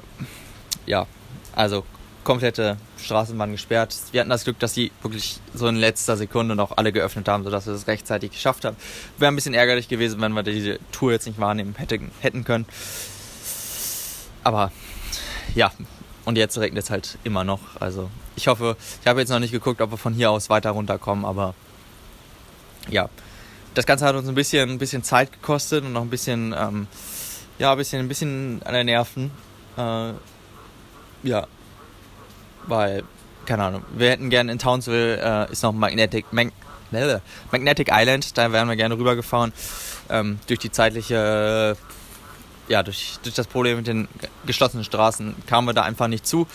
ja, 0.86 1.06
also 1.54 1.84
komplette 2.24 2.76
Straßen 2.98 3.38
waren 3.38 3.52
gesperrt. 3.52 3.94
Wir 4.12 4.20
hatten 4.20 4.30
das 4.30 4.44
Glück, 4.44 4.58
dass 4.58 4.74
sie 4.74 4.90
wirklich 5.02 5.38
so 5.54 5.68
in 5.68 5.76
letzter 5.76 6.16
Sekunde 6.16 6.56
noch 6.56 6.76
alle 6.76 6.90
geöffnet 6.90 7.28
haben, 7.28 7.44
sodass 7.44 7.66
wir 7.66 7.72
das 7.72 7.86
rechtzeitig 7.86 8.32
geschafft 8.32 8.64
haben. 8.64 8.76
Wäre 9.18 9.30
ein 9.30 9.36
bisschen 9.36 9.54
ärgerlich 9.54 9.88
gewesen, 9.88 10.20
wenn 10.20 10.32
wir 10.32 10.42
diese 10.42 10.80
Tour 10.90 11.12
jetzt 11.12 11.26
nicht 11.26 11.38
wahrnehmen 11.38 11.74
hätten, 11.76 12.10
hätten 12.20 12.44
können. 12.44 12.66
Aber 14.42 14.72
ja, 15.54 15.70
und 16.26 16.36
jetzt 16.36 16.58
regnet 16.58 16.84
es 16.84 16.90
halt 16.90 17.16
immer 17.24 17.44
noch. 17.44 17.60
Also 17.80 18.10
ich 18.34 18.48
hoffe, 18.48 18.76
ich 19.00 19.06
habe 19.06 19.20
jetzt 19.20 19.30
noch 19.30 19.38
nicht 19.38 19.52
geguckt, 19.52 19.80
ob 19.80 19.92
wir 19.92 19.96
von 19.96 20.12
hier 20.12 20.30
aus 20.30 20.50
weiter 20.50 20.72
runterkommen, 20.72 21.24
aber 21.24 21.54
ja, 22.90 23.08
das 23.72 23.86
Ganze 23.86 24.04
hat 24.04 24.14
uns 24.14 24.28
ein 24.28 24.34
bisschen, 24.34 24.70
ein 24.70 24.78
bisschen 24.78 25.02
Zeit 25.02 25.32
gekostet 25.32 25.84
und 25.84 25.92
noch 25.92 26.02
ein 26.02 26.10
bisschen, 26.10 26.54
ähm, 26.58 26.86
ja, 27.58 27.72
ein 27.72 27.78
bisschen, 27.78 28.00
ein 28.00 28.08
bisschen 28.08 28.60
an 28.64 28.74
den 28.74 28.86
Nerven. 28.86 29.30
Äh, 29.76 30.12
ja, 31.22 31.46
weil, 32.66 33.04
keine 33.44 33.64
Ahnung, 33.64 33.82
wir 33.96 34.10
hätten 34.10 34.30
gerne 34.30 34.52
in 34.52 34.58
Townsville, 34.58 35.46
äh, 35.48 35.52
ist 35.52 35.62
noch 35.62 35.72
Magnetic, 35.72 36.26
Mag 36.32 36.52
Magnetic 37.50 37.88
Island, 37.90 38.38
da 38.38 38.52
wären 38.52 38.68
wir 38.68 38.76
gerne 38.76 38.96
rübergefahren. 38.96 39.52
Ähm, 40.08 40.38
durch 40.46 40.60
die 40.60 40.70
zeitliche, 40.70 41.76
ja, 42.68 42.82
durch, 42.82 43.18
durch 43.22 43.34
das 43.34 43.46
Problem 43.46 43.78
mit 43.78 43.86
den 43.86 44.08
geschlossenen 44.46 44.84
Straßen 44.84 45.34
kamen 45.46 45.68
wir 45.68 45.74
da 45.74 45.82
einfach 45.82 46.08
nicht 46.08 46.26
zu. 46.26 46.46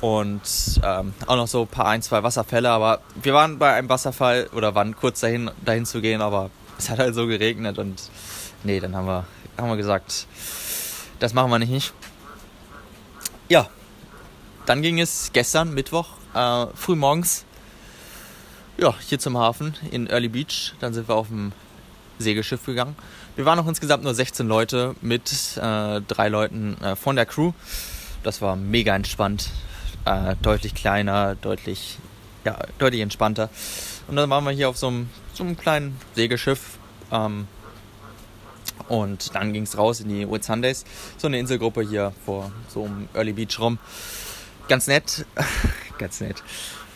Und 0.00 0.42
ähm, 0.82 1.14
auch 1.26 1.36
noch 1.36 1.46
so 1.46 1.62
ein 1.62 1.68
paar, 1.68 1.86
ein, 1.86 2.02
zwei 2.02 2.22
Wasserfälle. 2.22 2.70
Aber 2.70 3.00
wir 3.14 3.32
waren 3.32 3.58
bei 3.58 3.72
einem 3.72 3.88
Wasserfall 3.88 4.48
oder 4.52 4.74
waren 4.74 4.94
kurz 4.96 5.20
dahin, 5.20 5.50
dahin 5.64 5.86
zu 5.86 6.00
gehen, 6.00 6.20
aber 6.20 6.50
es 6.78 6.90
hat 6.90 6.98
halt 6.98 7.14
so 7.14 7.26
geregnet 7.26 7.78
und 7.78 8.02
nee, 8.64 8.80
dann 8.80 8.94
haben 8.94 9.06
wir, 9.06 9.24
haben 9.56 9.68
wir 9.68 9.76
gesagt, 9.76 10.26
das 11.20 11.32
machen 11.32 11.50
wir 11.50 11.58
nicht. 11.58 11.94
Ja, 13.48 13.68
dann 14.66 14.82
ging 14.82 15.00
es 15.00 15.30
gestern, 15.32 15.72
Mittwoch, 15.72 16.08
äh, 16.34 16.66
früh 16.74 16.96
morgens, 16.96 17.44
ja, 18.76 18.94
hier 19.06 19.18
zum 19.18 19.38
Hafen 19.38 19.74
in 19.90 20.08
Early 20.08 20.28
Beach. 20.28 20.74
Dann 20.80 20.92
sind 20.94 21.08
wir 21.08 21.14
auf 21.14 21.28
dem 21.28 21.52
Segelschiff 22.18 22.64
gegangen. 22.66 22.96
Wir 23.36 23.44
waren 23.46 23.58
noch 23.58 23.66
insgesamt 23.66 24.04
nur 24.04 24.14
16 24.14 24.46
Leute 24.46 24.94
mit 25.00 25.56
äh, 25.56 26.00
drei 26.02 26.28
Leuten 26.28 26.80
äh, 26.80 26.94
von 26.94 27.16
der 27.16 27.26
Crew. 27.26 27.52
Das 28.22 28.40
war 28.40 28.54
mega 28.54 28.94
entspannt, 28.94 29.50
äh, 30.04 30.36
deutlich 30.40 30.72
kleiner, 30.72 31.34
deutlich, 31.34 31.98
ja, 32.44 32.56
deutlich 32.78 33.00
entspannter. 33.00 33.50
Und 34.06 34.14
dann 34.14 34.30
waren 34.30 34.44
wir 34.44 34.52
hier 34.52 34.68
auf 34.68 34.76
so 34.76 34.86
einem, 34.86 35.10
so 35.32 35.42
einem 35.42 35.56
kleinen 35.56 36.00
Segelschiff. 36.14 36.78
Ähm, 37.10 37.48
und 38.86 39.34
dann 39.34 39.52
ging 39.52 39.64
es 39.64 39.76
raus 39.76 39.98
in 39.98 40.10
die 40.10 40.28
Sundays, 40.40 40.84
so 41.16 41.26
eine 41.26 41.40
Inselgruppe 41.40 41.82
hier 41.82 42.12
vor 42.24 42.52
so 42.68 42.84
einem 42.84 43.08
Early 43.14 43.32
Beach 43.32 43.58
rum. 43.58 43.80
Ganz 44.68 44.86
nett, 44.86 45.26
ganz 45.98 46.20
nett. 46.20 46.40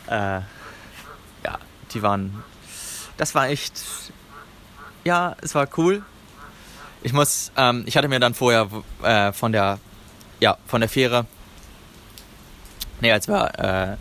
Äh, 0.07 0.40
ja, 0.40 1.59
die 1.92 2.02
waren, 2.02 2.45
das 3.16 3.35
war 3.35 3.49
echt, 3.49 3.83
ja, 5.02 5.35
es 5.42 5.57
war 5.57 5.66
cool. 5.76 6.04
Ich 7.02 7.12
muss, 7.12 7.52
ähm, 7.57 7.85
ich 7.87 7.97
hatte 7.97 8.09
mir 8.09 8.21
dann 8.21 8.35
vorher 8.35 8.69
äh, 9.02 9.33
von 9.33 9.52
der, 9.52 9.78
ja, 10.40 10.59
von 10.67 10.81
der 10.81 10.90
Fähre, 10.90 11.26
nee, 13.00 13.12
als 13.12 13.28
wir, 13.28 13.50
äh, 13.59 13.97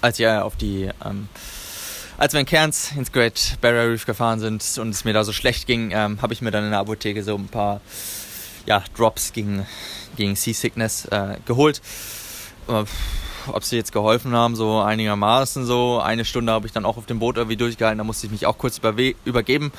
als 0.00 0.18
wir 0.18 0.44
auf 0.44 0.56
die, 0.56 0.90
ähm, 1.04 1.28
als 2.18 2.32
wir 2.32 2.40
in 2.40 2.46
Cairns 2.46 2.92
ins 2.92 3.12
Great 3.12 3.58
Barrier 3.60 3.90
Reef 3.90 4.06
gefahren 4.06 4.40
sind 4.40 4.64
und 4.78 4.90
es 4.90 5.04
mir 5.04 5.12
da 5.12 5.24
so 5.24 5.32
schlecht 5.32 5.66
ging, 5.66 5.90
ähm, 5.90 6.22
habe 6.22 6.32
ich 6.32 6.40
mir 6.40 6.50
dann 6.50 6.64
in 6.64 6.70
der 6.70 6.80
Apotheke 6.80 7.22
so 7.22 7.34
ein 7.34 7.48
paar 7.48 7.80
ja, 8.64 8.82
Drops 8.96 9.32
gegen, 9.32 9.66
gegen 10.16 10.36
Seasickness 10.36 11.06
äh, 11.06 11.36
geholt. 11.46 11.80
Äh, 12.68 12.84
ob 13.48 13.62
sie 13.62 13.76
jetzt 13.76 13.92
geholfen 13.92 14.34
haben, 14.34 14.56
so 14.56 14.80
einigermaßen 14.80 15.64
so. 15.66 16.00
Eine 16.00 16.24
Stunde 16.24 16.52
habe 16.52 16.66
ich 16.66 16.72
dann 16.72 16.84
auch 16.84 16.96
auf 16.96 17.06
dem 17.06 17.20
Boot 17.20 17.36
irgendwie 17.36 17.56
durchgehalten, 17.56 17.98
da 17.98 18.04
musste 18.04 18.26
ich 18.26 18.32
mich 18.32 18.46
auch 18.46 18.58
kurz 18.58 18.80
übergeben. 19.24 19.72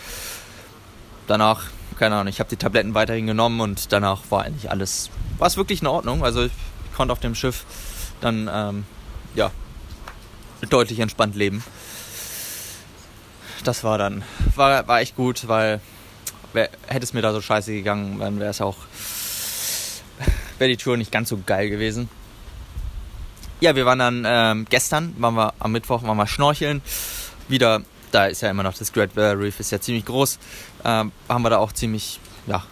Danach, 1.28 1.66
keine 1.98 2.16
Ahnung, 2.16 2.28
ich 2.28 2.40
habe 2.40 2.50
die 2.50 2.58
Tabletten 2.58 2.94
weiterhin 2.94 3.28
genommen 3.28 3.60
und 3.62 3.92
danach 3.92 4.22
war 4.30 4.44
eigentlich 4.44 4.70
alles, 4.70 5.10
war 5.38 5.48
es 5.48 5.58
wirklich 5.58 5.82
in 5.82 5.88
Ordnung. 5.88 6.24
Also 6.24 6.46
ich 6.46 6.52
konnte 6.96 7.12
auf 7.12 7.20
dem 7.20 7.36
Schiff 7.36 7.66
dann, 8.22 8.50
ähm, 8.52 8.86
ja, 9.36 9.52
deutlich 10.70 11.00
entspannt 11.00 11.36
leben 11.36 11.64
das 13.68 13.84
war 13.84 13.98
dann, 13.98 14.24
war, 14.56 14.88
war 14.88 15.02
echt 15.02 15.16
gut, 15.16 15.48
weil 15.48 15.82
wär, 16.54 16.70
hätte 16.88 17.04
es 17.04 17.14
mir 17.14 17.22
da 17.22 17.34
so 17.34 17.42
scheiße 17.42 17.74
gegangen, 17.74 18.20
dann 18.20 18.40
wäre 18.40 18.50
es 18.50 18.62
auch, 18.62 18.78
wäre 20.58 20.70
die 20.70 20.78
Tour 20.78 20.98
nicht 20.98 21.12
ganz 21.12 21.30
so 21.30 21.40
geil 21.46 21.70
gewesen. 21.70 22.10
Ja, 23.60 23.76
wir 23.76 23.86
waren 23.86 24.00
dann 24.00 24.24
ähm, 24.26 24.66
gestern, 24.70 25.16
waren 25.18 25.36
wir 25.36 25.54
am 25.60 25.72
Mittwoch, 25.72 26.04
waren 26.04 26.18
wir 26.18 26.28
schnorcheln. 26.28 26.82
Wieder, 27.48 27.82
da 28.12 28.28
ist 28.28 28.42
ja 28.42 28.50
immer 28.50 28.64
noch 28.64 28.74
das 28.74 28.92
Great 28.94 29.14
Barrier 29.16 29.40
Reef, 29.40 29.60
ist 29.60 29.72
ja 29.72 29.80
ziemlich 29.80 30.06
groß. 30.06 30.40
Ähm, 30.86 31.12
haben 31.28 31.42
wir 31.42 31.50
da 31.50 31.58
auch 31.58 31.72
ziemlich, 31.72 32.20
ja, 32.46 32.64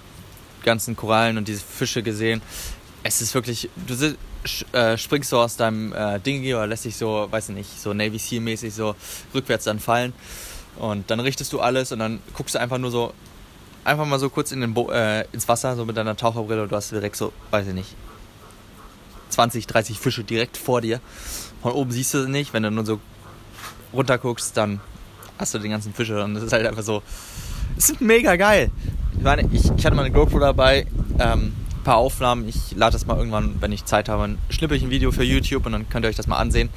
ganzen 0.63 0.95
Korallen 0.95 1.37
und 1.37 1.47
diese 1.47 1.61
Fische 1.61 2.03
gesehen. 2.03 2.41
Es 3.03 3.21
ist 3.21 3.35
wirklich, 3.35 3.69
du 3.87 4.15
äh, 4.73 4.97
springst 4.97 5.29
so 5.29 5.39
aus 5.39 5.57
deinem 5.57 5.93
äh, 5.93 6.19
Dingy 6.19 6.53
oder 6.53 6.67
lässt 6.67 6.85
dich 6.85 6.97
so, 6.97 7.27
weiß 7.29 7.49
ich 7.49 7.55
nicht, 7.55 7.79
so 7.79 7.93
Navy 7.93 8.17
Seal 8.17 8.41
mäßig 8.41 8.73
so 8.73 8.95
rückwärts 9.33 9.65
dann 9.65 9.79
fallen. 9.79 10.13
Und 10.77 11.09
dann 11.09 11.19
richtest 11.19 11.53
du 11.53 11.59
alles 11.61 11.91
und 11.91 11.99
dann 11.99 12.19
guckst 12.33 12.55
du 12.55 12.59
einfach 12.59 12.77
nur 12.77 12.91
so, 12.91 13.13
einfach 13.83 14.05
mal 14.05 14.19
so 14.19 14.29
kurz 14.29 14.51
in 14.51 14.61
den 14.61 14.73
Bo 14.73 14.91
äh, 14.91 15.25
ins 15.31 15.47
Wasser, 15.47 15.75
so 15.75 15.85
mit 15.85 15.95
deiner 15.95 16.17
Taucherbrille 16.17 16.63
und 16.63 16.71
du 16.71 16.75
hast 16.75 16.91
direkt 16.91 17.15
so, 17.15 17.31
weiß 17.51 17.67
ich 17.67 17.73
nicht, 17.73 17.95
20, 19.29 19.67
30 19.67 19.99
Fische 19.99 20.23
direkt 20.23 20.57
vor 20.57 20.81
dir. 20.81 20.99
Von 21.61 21.71
oben 21.71 21.91
siehst 21.91 22.13
du 22.13 22.23
sie 22.23 22.29
nicht, 22.29 22.53
wenn 22.53 22.63
du 22.63 22.71
nur 22.71 22.85
so 22.85 22.99
runter 23.93 24.17
guckst, 24.17 24.57
dann 24.57 24.81
hast 25.37 25.53
du 25.53 25.59
den 25.59 25.71
ganzen 25.71 25.93
Fische 25.93 26.23
und 26.23 26.33
das 26.35 26.43
ist 26.43 26.53
halt 26.53 26.65
einfach 26.65 26.83
so, 26.83 27.01
es 27.77 27.89
ist 27.89 28.01
mega 28.01 28.35
geil. 28.35 28.71
Ich 29.17 29.23
meine, 29.23 29.47
ich, 29.51 29.65
ich 29.77 29.85
hatte 29.85 29.95
mal 29.95 30.05
eine 30.05 30.13
GoPro 30.13 30.39
dabei, 30.39 30.87
ähm, 31.19 31.53
ein 31.77 31.83
paar 31.83 31.97
Aufnahmen, 31.97 32.47
ich 32.47 32.75
lade 32.75 32.93
das 32.93 33.05
mal 33.05 33.17
irgendwann, 33.17 33.61
wenn 33.61 33.71
ich 33.71 33.85
Zeit 33.85 34.09
habe, 34.09 34.37
schnippe 34.49 34.75
ich 34.75 34.83
ein 34.83 34.89
Video 34.89 35.11
für 35.11 35.23
YouTube 35.23 35.65
und 35.65 35.71
dann 35.71 35.89
könnt 35.89 36.05
ihr 36.05 36.09
euch 36.09 36.15
das 36.15 36.27
mal 36.27 36.37
ansehen. 36.37 36.69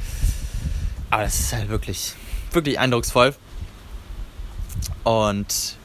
Aber 1.10 1.24
es 1.24 1.40
ist 1.40 1.52
halt 1.52 1.68
wirklich, 1.68 2.14
wirklich 2.52 2.78
eindrucksvoll. 2.78 3.34
Und 5.04 5.76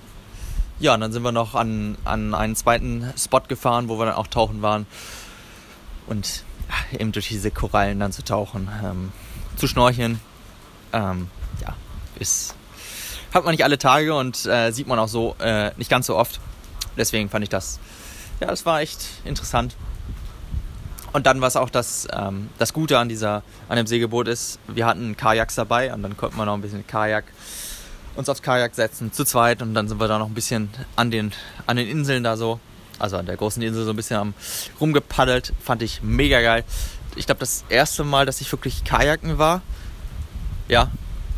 ja, 0.80 0.94
und 0.94 1.00
dann 1.00 1.14
sind 1.14 1.24
wir 1.24 1.32
noch 1.32 1.56
an, 1.56 1.98
an 2.04 2.36
einen 2.36 2.56
zweiten 2.56 3.14
Spot 3.18 3.40
gefahren, 3.48 3.88
wo 3.88 3.98
wir 3.98 4.06
dann 4.06 4.16
auch 4.16 4.28
tauchen 4.28 4.62
waren. 4.62 4.86
Und 6.08 6.44
eben 7.00 7.12
durch 7.12 7.30
diese 7.30 7.52
Korallen 7.52 8.00
dann 8.00 8.12
zu 8.12 8.24
tauchen, 8.24 8.70
ähm, 8.84 9.12
zu 9.56 9.68
schnorcheln. 9.68 10.20
Ähm, 10.92 11.30
ja, 11.62 11.76
ist, 12.20 12.56
hat 13.34 13.44
man 13.44 13.52
nicht 13.52 13.64
alle 13.64 13.78
Tage 13.78 14.14
und 14.14 14.46
äh, 14.46 14.72
sieht 14.72 14.88
man 14.88 15.00
auch 15.00 15.08
so 15.08 15.36
äh, 15.40 15.72
nicht 15.78 15.90
ganz 15.90 16.08
so 16.08 16.16
oft. 16.16 16.40
Deswegen 16.98 17.30
fand 17.30 17.44
ich 17.44 17.50
das, 17.50 17.80
ja, 18.40 18.48
das 18.48 18.66
war 18.66 18.82
echt 18.82 19.06
interessant. 19.26 19.76
Und 21.12 21.28
dann 21.28 21.42
was 21.42 21.56
auch 21.56 21.70
das, 21.70 22.08
ähm, 22.12 22.50
das 22.58 22.74
Gute 22.74 22.98
an 22.98 23.08
dieser, 23.10 23.44
an 23.70 23.78
dem 23.78 23.88
Segelboot 23.88 24.28
ist, 24.28 24.60
wir 24.68 24.86
hatten 24.86 25.16
Kajaks 25.16 25.56
dabei 25.56 25.94
und 25.94 26.02
dann 26.02 26.18
konnte 26.18 26.38
man 26.38 26.48
noch 26.48 26.56
ein 26.56 26.62
bisschen 26.62 26.86
Kajak 26.86 27.26
uns 28.16 28.30
aufs 28.30 28.42
Kajak 28.42 28.76
setzen, 28.76 29.12
zu 29.12 29.24
zweit 29.24 29.62
und 29.62 29.74
dann 29.74 29.88
sind 29.88 30.00
wir 30.00 30.08
da 30.08 30.20
noch 30.20 30.28
ein 30.28 30.34
bisschen 30.34 30.70
an 30.96 31.12
den, 31.12 31.32
an 31.66 31.78
den 31.78 31.88
Inseln 31.88 32.24
da 32.24 32.38
so, 32.38 32.60
also 33.00 33.18
an 33.18 33.26
der 33.26 33.38
großen 33.38 33.62
Insel 33.62 33.86
so 33.86 33.92
ein 33.92 33.96
bisschen 33.96 34.18
am 34.18 34.34
rumgepaddelt, 34.80 35.54
fand 35.64 35.82
ich 35.82 36.02
mega 36.04 36.42
geil. 36.42 36.64
Ich 37.16 37.26
glaube, 37.26 37.40
das 37.40 37.64
erste 37.70 38.04
Mal, 38.04 38.26
dass 38.26 38.42
ich 38.42 38.52
wirklich 38.52 38.84
Kajaken 38.84 39.38
war, 39.38 39.62
ja, 40.68 40.90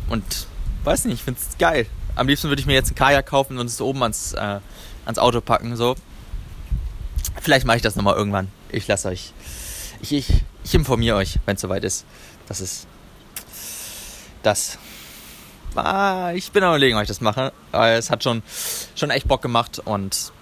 und 0.08 0.46
weiß 0.86 1.04
nicht, 1.06 1.14
ich 1.14 1.22
finde 1.22 1.40
es 1.40 1.58
geil. 1.58 1.86
Am 2.14 2.28
liebsten 2.28 2.48
würde 2.48 2.60
ich 2.60 2.66
mir 2.66 2.74
jetzt 2.74 2.92
ein 2.92 2.94
Kajak 2.94 3.26
kaufen 3.26 3.58
und 3.58 3.66
es 3.66 3.80
oben 3.80 4.02
ans, 4.02 4.32
äh, 4.32 4.60
ans 5.04 5.18
Auto 5.18 5.40
packen, 5.40 5.76
so. 5.76 5.96
Vielleicht 7.40 7.66
mache 7.66 7.76
ich 7.76 7.82
das 7.82 7.96
nochmal 7.96 8.14
irgendwann. 8.14 8.48
Ich 8.70 8.86
lasse 8.86 9.08
euch, 9.08 9.32
ich, 10.00 10.12
ich, 10.12 10.44
ich 10.64 10.74
informiere 10.74 11.16
euch, 11.16 11.38
wenn 11.44 11.56
es 11.56 11.60
soweit 11.60 11.84
ist. 11.84 12.06
Das 12.48 12.60
ist 12.60 12.86
das 14.42 14.78
ah, 15.76 16.32
ich 16.34 16.50
bin 16.52 16.62
am 16.62 16.70
überlegen, 16.70 16.96
ob 16.96 17.02
ich 17.02 17.08
das 17.08 17.20
mache. 17.20 17.52
Es 17.72 18.10
hat 18.10 18.22
schon, 18.22 18.42
schon 18.94 19.10
echt 19.10 19.28
Bock 19.28 19.42
gemacht 19.42 19.80
und 19.84 20.32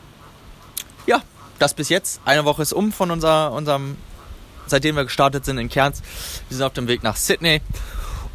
ja, 1.06 1.22
das 1.58 1.74
bis 1.74 1.88
jetzt. 1.88 2.20
Eine 2.24 2.44
Woche 2.44 2.62
ist 2.62 2.72
um 2.72 2.92
von 2.92 3.10
unser, 3.10 3.52
unserem, 3.52 3.96
seitdem 4.66 4.96
wir 4.96 5.04
gestartet 5.04 5.44
sind 5.44 5.58
in 5.58 5.68
Cairns. 5.68 6.02
Wir 6.48 6.56
sind 6.56 6.66
auf 6.66 6.72
dem 6.72 6.88
Weg 6.88 7.02
nach 7.02 7.16
Sydney 7.16 7.60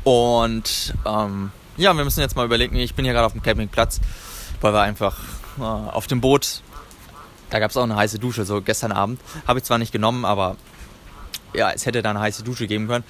und 0.03 0.93
ähm, 1.05 1.51
ja, 1.79 1.95
wir 1.95 2.03
müssen 2.03 2.19
jetzt 2.19 2.35
mal 2.35 2.45
überlegen. 2.45 2.75
Ich 2.75 2.93
bin 2.93 3.05
hier 3.05 3.13
gerade 3.13 3.25
auf 3.25 3.31
dem 3.31 3.41
Campingplatz, 3.41 4.01
weil 4.59 4.73
wir 4.73 4.81
einfach 4.81 5.17
äh, 5.57 5.61
auf 5.61 6.07
dem 6.07 6.19
Boot, 6.19 6.61
da 7.49 7.59
gab 7.59 7.71
es 7.71 7.77
auch 7.77 7.83
eine 7.83 7.95
heiße 7.95 8.19
Dusche, 8.19 8.43
so 8.43 8.61
gestern 8.61 8.91
Abend. 8.91 9.21
Habe 9.47 9.59
ich 9.59 9.65
zwar 9.65 9.77
nicht 9.77 9.93
genommen, 9.93 10.25
aber 10.25 10.57
ja, 11.53 11.71
es 11.71 11.85
hätte 11.85 12.01
da 12.01 12.09
eine 12.09 12.19
heiße 12.19 12.43
Dusche 12.43 12.67
geben 12.67 12.87
können. 12.87 13.05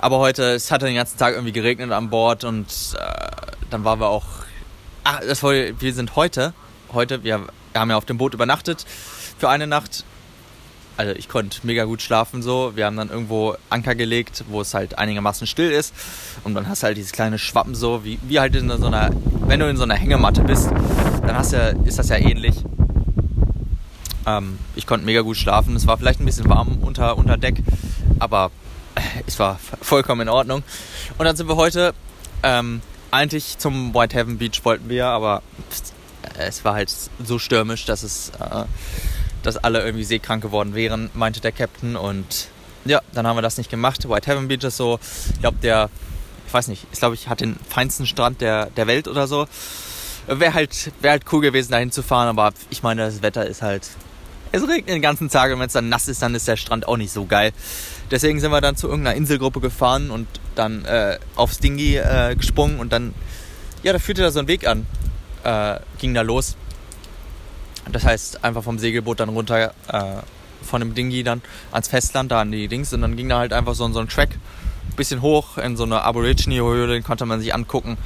Aber 0.00 0.18
heute, 0.18 0.54
es 0.54 0.70
hat 0.72 0.82
den 0.82 0.96
ganzen 0.96 1.16
Tag 1.16 1.34
irgendwie 1.34 1.52
geregnet 1.52 1.92
an 1.92 2.10
Bord 2.10 2.42
und 2.42 2.66
äh, 2.98 3.52
dann 3.70 3.84
waren 3.84 4.00
wir 4.00 4.08
auch. 4.08 4.26
Ach, 5.04 5.20
das 5.20 5.42
war, 5.44 5.52
wir 5.52 5.94
sind 5.94 6.16
heute, 6.16 6.54
heute, 6.92 7.22
wir 7.22 7.46
haben 7.74 7.90
ja 7.90 7.96
auf 7.96 8.04
dem 8.04 8.18
Boot 8.18 8.34
übernachtet 8.34 8.84
für 9.38 9.48
eine 9.48 9.68
Nacht. 9.68 10.04
Also 10.98 11.12
ich 11.12 11.28
konnte 11.28 11.60
mega 11.62 11.84
gut 11.84 12.02
schlafen 12.02 12.42
so. 12.42 12.72
Wir 12.74 12.84
haben 12.84 12.96
dann 12.96 13.08
irgendwo 13.08 13.54
Anker 13.70 13.94
gelegt, 13.94 14.44
wo 14.48 14.60
es 14.60 14.74
halt 14.74 14.98
einigermaßen 14.98 15.46
still 15.46 15.70
ist. 15.70 15.94
Und 16.42 16.54
dann 16.54 16.68
hast 16.68 16.82
du 16.82 16.88
halt 16.88 16.96
dieses 16.96 17.12
kleine 17.12 17.38
Schwappen 17.38 17.76
so, 17.76 18.04
wie, 18.04 18.18
wie 18.24 18.40
halt 18.40 18.56
in 18.56 18.68
so 18.68 18.86
einer, 18.88 19.10
wenn 19.46 19.60
du 19.60 19.70
in 19.70 19.76
so 19.76 19.84
einer 19.84 19.94
Hängematte 19.94 20.42
bist, 20.42 20.68
dann 21.22 21.36
hast 21.36 21.52
du, 21.52 21.80
ist 21.84 22.00
das 22.00 22.08
ja 22.08 22.16
ähnlich. 22.16 22.64
Ähm, 24.26 24.58
ich 24.74 24.88
konnte 24.88 25.06
mega 25.06 25.20
gut 25.20 25.36
schlafen. 25.36 25.76
Es 25.76 25.86
war 25.86 25.96
vielleicht 25.98 26.18
ein 26.18 26.26
bisschen 26.26 26.48
warm 26.48 26.78
unter, 26.82 27.16
unter 27.16 27.36
Deck, 27.36 27.62
aber 28.18 28.50
es 29.24 29.38
war 29.38 29.60
vollkommen 29.80 30.22
in 30.22 30.28
Ordnung. 30.28 30.64
Und 31.16 31.24
dann 31.24 31.36
sind 31.36 31.48
wir 31.48 31.54
heute, 31.54 31.94
ähm, 32.42 32.82
eigentlich 33.12 33.58
zum 33.58 33.94
Whitehaven 33.94 34.38
Beach 34.38 34.64
wollten 34.64 34.88
wir, 34.88 35.06
aber 35.06 35.42
es 36.38 36.64
war 36.64 36.74
halt 36.74 36.92
so 37.24 37.38
stürmisch, 37.38 37.84
dass 37.84 38.02
es, 38.02 38.32
äh, 38.40 38.64
dass 39.42 39.56
alle 39.56 39.84
irgendwie 39.84 40.04
seekrank 40.04 40.42
geworden 40.42 40.74
wären, 40.74 41.10
meinte 41.14 41.40
der 41.40 41.52
Captain. 41.52 41.96
Und 41.96 42.48
ja, 42.84 43.00
dann 43.12 43.26
haben 43.26 43.36
wir 43.36 43.42
das 43.42 43.58
nicht 43.58 43.70
gemacht. 43.70 44.08
White 44.08 44.30
Heaven 44.30 44.48
Beach 44.48 44.64
ist 44.64 44.76
so, 44.76 44.98
ich 45.32 45.40
glaube, 45.40 45.58
der, 45.62 45.90
ich 46.46 46.54
weiß 46.54 46.68
nicht, 46.68 46.86
ich 46.92 46.98
glaube, 46.98 47.14
ich 47.14 47.28
hatte 47.28 47.44
den 47.44 47.56
feinsten 47.68 48.06
Strand 48.06 48.40
der, 48.40 48.66
der 48.66 48.86
Welt 48.86 49.08
oder 49.08 49.26
so. 49.26 49.46
Wäre 50.26 50.52
halt, 50.52 50.92
wär 51.00 51.12
halt 51.12 51.24
cool 51.32 51.40
gewesen, 51.40 51.72
da 51.72 51.78
hinzufahren, 51.78 52.28
aber 52.28 52.52
ich 52.70 52.82
meine, 52.82 53.06
das 53.06 53.22
Wetter 53.22 53.46
ist 53.46 53.62
halt. 53.62 53.88
Es 54.50 54.62
regnet 54.62 54.88
den 54.88 55.02
ganzen 55.02 55.28
Tag 55.28 55.52
und 55.52 55.58
wenn 55.58 55.66
es 55.66 55.74
dann 55.74 55.88
nass 55.88 56.08
ist, 56.08 56.22
dann 56.22 56.34
ist 56.34 56.48
der 56.48 56.56
Strand 56.56 56.88
auch 56.88 56.96
nicht 56.96 57.12
so 57.12 57.26
geil. 57.26 57.52
Deswegen 58.10 58.40
sind 58.40 58.50
wir 58.50 58.62
dann 58.62 58.76
zu 58.76 58.88
irgendeiner 58.88 59.16
Inselgruppe 59.16 59.60
gefahren 59.60 60.10
und 60.10 60.26
dann 60.54 60.84
äh, 60.86 61.18
aufs 61.36 61.58
Dingi 61.58 61.96
äh, 61.96 62.34
gesprungen 62.34 62.80
und 62.80 62.92
dann, 62.92 63.14
ja, 63.82 63.92
da 63.92 63.98
führte 63.98 64.22
da 64.22 64.30
so 64.30 64.40
ein 64.40 64.48
Weg 64.48 64.66
an. 64.66 64.86
Äh, 65.44 65.80
ging 65.98 66.14
da 66.14 66.22
los. 66.22 66.56
Das 67.92 68.04
heißt, 68.04 68.44
einfach 68.44 68.62
vom 68.62 68.78
Segelboot 68.78 69.20
dann 69.20 69.28
runter 69.28 69.72
äh, 69.88 70.22
von 70.62 70.80
dem 70.80 70.94
Dingi 70.94 71.22
dann 71.22 71.42
ans 71.72 71.88
Festland, 71.88 72.30
da 72.30 72.40
an 72.40 72.52
die 72.52 72.68
Dings. 72.68 72.92
Und 72.92 73.02
dann 73.02 73.16
ging 73.16 73.28
da 73.28 73.38
halt 73.38 73.52
einfach 73.52 73.74
so, 73.74 73.90
so 73.92 74.00
ein 74.00 74.08
Track 74.08 74.30
ein 74.30 74.96
bisschen 74.96 75.22
hoch 75.22 75.58
in 75.58 75.76
so 75.76 75.84
eine 75.84 76.02
Aborigine-Höhle, 76.02 76.94
den 76.94 77.02
konnte 77.02 77.26
man 77.26 77.40
sich 77.40 77.54
angucken. 77.54 77.96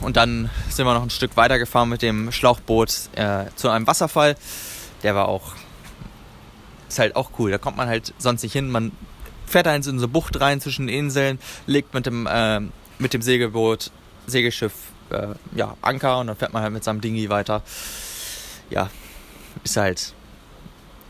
Und 0.00 0.16
dann 0.16 0.50
sind 0.68 0.86
wir 0.86 0.94
noch 0.94 1.02
ein 1.02 1.10
Stück 1.10 1.36
weiter 1.36 1.58
gefahren 1.58 1.88
mit 1.88 2.02
dem 2.02 2.32
Schlauchboot 2.32 3.10
äh, 3.16 3.44
zu 3.54 3.68
einem 3.68 3.86
Wasserfall. 3.86 4.36
Der 5.02 5.14
war 5.14 5.28
auch, 5.28 5.52
ist 6.88 6.98
halt 6.98 7.16
auch 7.16 7.30
cool. 7.38 7.50
Da 7.50 7.58
kommt 7.58 7.76
man 7.76 7.88
halt 7.88 8.14
sonst 8.18 8.42
nicht 8.42 8.52
hin. 8.52 8.70
Man 8.70 8.92
fährt 9.46 9.66
da 9.66 9.74
in 9.74 9.82
so 9.82 9.90
eine 9.90 10.08
Bucht 10.08 10.40
rein 10.40 10.60
zwischen 10.60 10.86
den 10.86 10.96
Inseln, 10.96 11.38
legt 11.66 11.94
mit 11.94 12.06
dem, 12.06 12.26
äh, 12.26 12.60
mit 12.98 13.12
dem 13.14 13.22
Segelboot, 13.22 13.90
Segelschiff, 14.26 14.72
äh, 15.10 15.28
ja, 15.54 15.76
Anker 15.82 16.18
und 16.20 16.28
dann 16.28 16.36
fährt 16.36 16.52
man 16.52 16.62
halt 16.62 16.72
mit 16.72 16.84
seinem 16.84 17.00
Dingi 17.00 17.28
weiter. 17.28 17.62
Ja, 18.70 18.90
ist 19.64 19.76
halt 19.76 20.14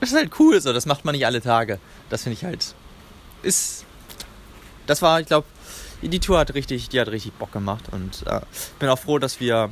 ist 0.01 0.15
halt 0.15 0.33
cool 0.39 0.61
so, 0.61 0.73
das 0.73 0.87
macht 0.87 1.05
man 1.05 1.15
nicht 1.15 1.27
alle 1.27 1.41
Tage. 1.41 1.79
Das 2.09 2.23
finde 2.23 2.39
ich 2.39 2.45
halt. 2.45 2.75
Ist. 3.43 3.85
Das 4.87 5.03
war, 5.03 5.21
ich 5.21 5.27
glaube, 5.27 5.47
die 6.03 6.19
Tour 6.19 6.39
hat 6.39 6.55
richtig, 6.55 6.89
die 6.89 7.01
hat 7.01 7.09
richtig 7.09 7.33
Bock 7.35 7.53
gemacht 7.53 7.85
und 7.91 8.27
äh, 8.27 8.41
bin 8.79 8.89
auch 8.89 8.99
froh, 8.99 9.19
dass 9.19 9.41
wir 9.41 9.71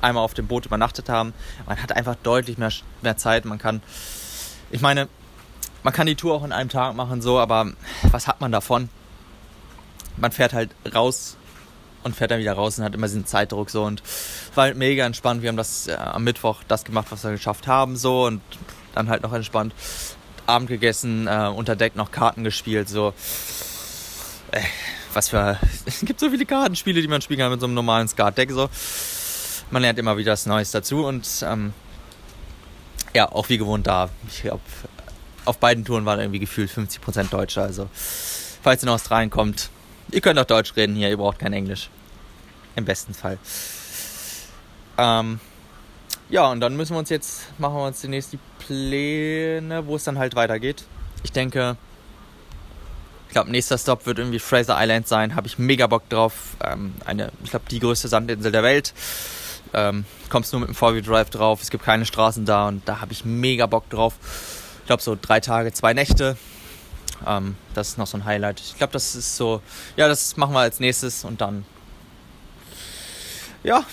einmal 0.00 0.22
auf 0.22 0.34
dem 0.34 0.46
Boot 0.46 0.66
übernachtet 0.66 1.08
haben. 1.08 1.34
Man 1.66 1.82
hat 1.82 1.92
einfach 1.92 2.14
deutlich 2.22 2.56
mehr, 2.56 2.72
mehr 3.02 3.16
Zeit. 3.16 3.44
Man 3.44 3.58
kann, 3.58 3.82
ich 4.70 4.80
meine, 4.80 5.08
man 5.82 5.92
kann 5.92 6.06
die 6.06 6.14
Tour 6.14 6.34
auch 6.34 6.44
in 6.44 6.52
einem 6.52 6.70
Tag 6.70 6.94
machen, 6.94 7.20
so, 7.20 7.38
aber 7.38 7.72
was 8.10 8.28
hat 8.28 8.40
man 8.40 8.52
davon? 8.52 8.88
Man 10.16 10.32
fährt 10.32 10.52
halt 10.52 10.70
raus 10.94 11.36
und 12.04 12.16
fährt 12.16 12.30
dann 12.30 12.40
wieder 12.40 12.54
raus 12.54 12.78
und 12.78 12.84
hat 12.84 12.94
immer 12.94 13.06
diesen 13.06 13.26
Zeitdruck 13.26 13.70
so 13.70 13.84
und 13.84 14.02
war 14.54 14.64
halt 14.64 14.76
mega 14.76 15.04
entspannt. 15.04 15.42
Wir 15.42 15.48
haben 15.48 15.56
das 15.56 15.88
äh, 15.88 15.94
am 15.94 16.24
Mittwoch 16.24 16.62
das 16.68 16.84
gemacht, 16.84 17.06
was 17.10 17.24
wir 17.24 17.32
geschafft 17.32 17.66
haben, 17.66 17.96
so 17.96 18.26
und 18.26 18.40
dann 18.94 19.08
halt 19.08 19.22
noch 19.22 19.32
entspannt 19.32 19.74
Abend 20.48 20.68
gegessen, 20.70 21.26
äh, 21.26 21.52
unter 21.54 21.76
Deck 21.76 21.94
noch 21.94 22.10
Karten 22.10 22.42
gespielt, 22.42 22.88
so. 22.88 23.12
Äh, 24.50 24.62
was 25.12 25.28
für. 25.28 25.58
Es 25.86 26.00
gibt 26.00 26.20
so 26.20 26.30
viele 26.30 26.46
Kartenspiele, 26.46 27.02
die 27.02 27.08
man 27.08 27.20
spielen 27.20 27.40
kann 27.40 27.50
mit 27.50 27.60
so 27.60 27.66
einem 27.66 27.74
normalen 27.74 28.08
Skat-Deck, 28.08 28.50
so. 28.50 28.70
Man 29.70 29.82
lernt 29.82 29.98
immer 29.98 30.16
wieder 30.16 30.32
was 30.32 30.46
Neues 30.46 30.70
dazu 30.70 31.04
und 31.04 31.26
ähm, 31.42 31.74
ja, 33.14 33.30
auch 33.30 33.50
wie 33.50 33.58
gewohnt 33.58 33.86
da. 33.86 34.08
Ich 34.28 34.42
glaube, 34.42 34.62
auf 35.44 35.58
beiden 35.58 35.84
Touren 35.84 36.06
waren 36.06 36.20
irgendwie 36.20 36.38
gefühlt 36.38 36.70
50% 36.70 37.28
Deutsche, 37.28 37.60
also 37.60 37.88
falls 38.62 38.82
ihr 38.82 38.86
in 38.86 38.94
Australien 38.94 39.28
kommt, 39.28 39.68
ihr 40.10 40.20
könnt 40.20 40.38
auch 40.38 40.44
Deutsch 40.44 40.76
reden 40.76 40.94
hier, 40.94 41.08
ihr 41.08 41.16
braucht 41.16 41.38
kein 41.38 41.52
Englisch. 41.52 41.90
Im 42.76 42.84
besten 42.84 43.14
Fall. 43.14 43.38
Ähm, 44.96 45.40
ja, 46.28 46.50
und 46.50 46.60
dann 46.60 46.76
müssen 46.76 46.94
wir 46.94 46.98
uns 46.98 47.10
jetzt, 47.10 47.58
machen 47.58 47.74
wir 47.74 47.86
uns 47.86 48.00
demnächst 48.00 48.32
die 48.32 48.38
Pläne, 48.58 49.86
wo 49.86 49.96
es 49.96 50.04
dann 50.04 50.18
halt 50.18 50.34
weitergeht. 50.34 50.84
Ich 51.22 51.32
denke, 51.32 51.76
ich 53.28 53.32
glaube, 53.32 53.50
nächster 53.50 53.78
Stop 53.78 54.06
wird 54.06 54.18
irgendwie 54.18 54.38
Fraser 54.38 54.76
Island 54.78 55.06
sein. 55.06 55.34
Habe 55.34 55.46
ich 55.46 55.58
mega 55.58 55.86
Bock 55.86 56.08
drauf. 56.08 56.56
Ähm, 56.64 56.94
eine, 57.04 57.30
ich 57.44 57.50
glaube, 57.50 57.66
die 57.70 57.78
größte 57.78 58.08
Sandinsel 58.08 58.52
der 58.52 58.62
Welt. 58.62 58.94
Ähm, 59.74 60.06
kommst 60.30 60.52
nur 60.52 60.60
mit 60.60 60.68
dem 60.68 60.74
VW 60.74 61.02
Drive 61.02 61.30
drauf. 61.30 61.60
Es 61.62 61.70
gibt 61.70 61.84
keine 61.84 62.06
Straßen 62.06 62.46
da 62.46 62.68
und 62.68 62.88
da 62.88 63.00
habe 63.00 63.12
ich 63.12 63.24
mega 63.24 63.66
Bock 63.66 63.88
drauf. 63.90 64.14
Ich 64.80 64.86
glaube, 64.86 65.02
so 65.02 65.16
drei 65.20 65.40
Tage, 65.40 65.72
zwei 65.72 65.92
Nächte. 65.92 66.38
Ähm, 67.26 67.56
das 67.74 67.90
ist 67.90 67.98
noch 67.98 68.06
so 68.06 68.16
ein 68.18 68.24
Highlight. 68.24 68.60
Ich 68.60 68.76
glaube, 68.76 68.92
das 68.92 69.14
ist 69.14 69.36
so, 69.36 69.62
ja, 69.96 70.08
das 70.08 70.36
machen 70.36 70.54
wir 70.54 70.60
als 70.60 70.80
nächstes 70.80 71.24
und 71.24 71.40
dann, 71.40 71.64
ja, 73.62 73.84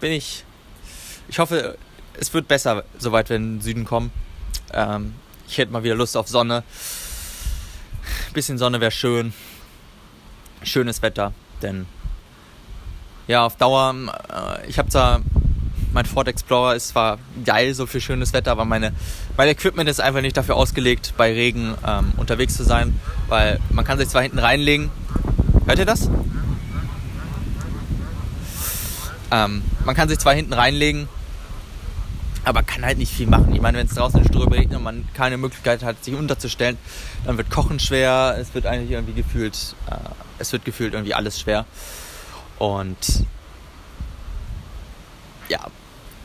bin 0.00 0.12
ich 0.12 0.44
ich 1.32 1.38
hoffe, 1.38 1.78
es 2.20 2.34
wird 2.34 2.46
besser, 2.46 2.84
soweit 2.98 3.30
wir 3.30 3.36
in 3.36 3.56
den 3.56 3.60
Süden 3.62 3.86
kommen. 3.86 4.12
Ähm, 4.74 5.14
ich 5.48 5.56
hätte 5.56 5.72
mal 5.72 5.82
wieder 5.82 5.94
Lust 5.94 6.14
auf 6.14 6.28
Sonne. 6.28 6.62
Ein 8.28 8.32
bisschen 8.34 8.58
Sonne 8.58 8.82
wäre 8.82 8.90
schön. 8.90 9.32
Schönes 10.62 11.00
Wetter, 11.00 11.32
denn 11.62 11.86
ja, 13.28 13.46
auf 13.46 13.56
Dauer, 13.56 13.94
äh, 14.28 14.68
ich 14.68 14.78
habe 14.78 14.90
zwar, 14.90 15.22
mein 15.92 16.06
Ford 16.06 16.28
Explorer 16.28 16.74
ist 16.74 16.88
zwar 16.88 17.18
geil 17.44 17.74
so 17.74 17.86
für 17.86 18.00
schönes 18.00 18.32
Wetter, 18.32 18.52
aber 18.52 18.64
meine, 18.64 18.92
mein 19.36 19.48
Equipment 19.48 19.88
ist 19.88 20.00
einfach 20.00 20.20
nicht 20.20 20.36
dafür 20.36 20.56
ausgelegt, 20.56 21.14
bei 21.16 21.32
Regen 21.32 21.74
ähm, 21.86 22.12
unterwegs 22.16 22.56
zu 22.56 22.64
sein, 22.64 22.98
weil 23.28 23.60
man 23.70 23.84
kann 23.84 23.98
sich 23.98 24.08
zwar 24.08 24.22
hinten 24.22 24.38
reinlegen. 24.38 24.90
Hört 25.66 25.78
ihr 25.78 25.86
das? 25.86 26.08
Ähm, 29.30 29.62
man 29.84 29.94
kann 29.94 30.08
sich 30.08 30.18
zwar 30.18 30.34
hinten 30.34 30.52
reinlegen, 30.52 31.08
aber 32.44 32.62
kann 32.62 32.84
halt 32.84 32.98
nicht 32.98 33.12
viel 33.12 33.26
machen. 33.26 33.54
Ich 33.54 33.60
meine, 33.60 33.78
wenn 33.78 33.86
es 33.86 33.94
draußen 33.94 34.20
in 34.20 34.28
Ströme 34.28 34.56
regnet 34.56 34.78
und 34.78 34.84
man 34.84 35.08
keine 35.14 35.36
Möglichkeit 35.36 35.82
hat, 35.82 36.04
sich 36.04 36.14
unterzustellen, 36.14 36.76
dann 37.24 37.36
wird 37.36 37.50
Kochen 37.50 37.78
schwer. 37.78 38.36
Es 38.38 38.54
wird 38.54 38.66
eigentlich 38.66 38.90
irgendwie 38.90 39.14
gefühlt, 39.14 39.74
äh, 39.90 39.94
es 40.38 40.52
wird 40.52 40.64
gefühlt 40.64 40.94
irgendwie 40.94 41.14
alles 41.14 41.40
schwer. 41.40 41.64
Und 42.58 43.24
ja, 45.48 45.66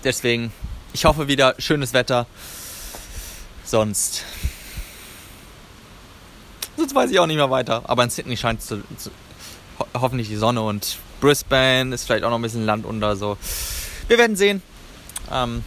deswegen, 0.03 0.51
ich 0.93 1.05
hoffe 1.05 1.27
wieder 1.27 1.55
schönes 1.60 1.93
Wetter. 1.93 2.25
Sonst, 3.63 4.23
sonst 6.77 6.95
weiß 6.95 7.12
ich 7.12 7.19
auch 7.19 7.27
nicht 7.27 7.36
mehr 7.36 7.51
weiter. 7.51 7.83
Aber 7.86 8.03
in 8.03 8.10
Sydney 8.10 8.38
scheint 8.38 8.62
zu, 8.62 8.81
zu, 8.97 9.12
hoffentlich 9.93 10.29
die 10.29 10.38
Sonne 10.38 10.62
und 10.62 10.97
Brisbane 11.19 11.93
ist 11.93 12.05
vielleicht 12.05 12.23
auch 12.23 12.29
noch 12.29 12.39
ein 12.39 12.43
bisschen 12.43 12.65
Land 12.65 12.86
unter. 12.86 13.15
So, 13.15 13.38
wir 14.07 14.17
werden 14.17 14.36
sehen. 14.36 14.62
Ähm, 15.31 15.63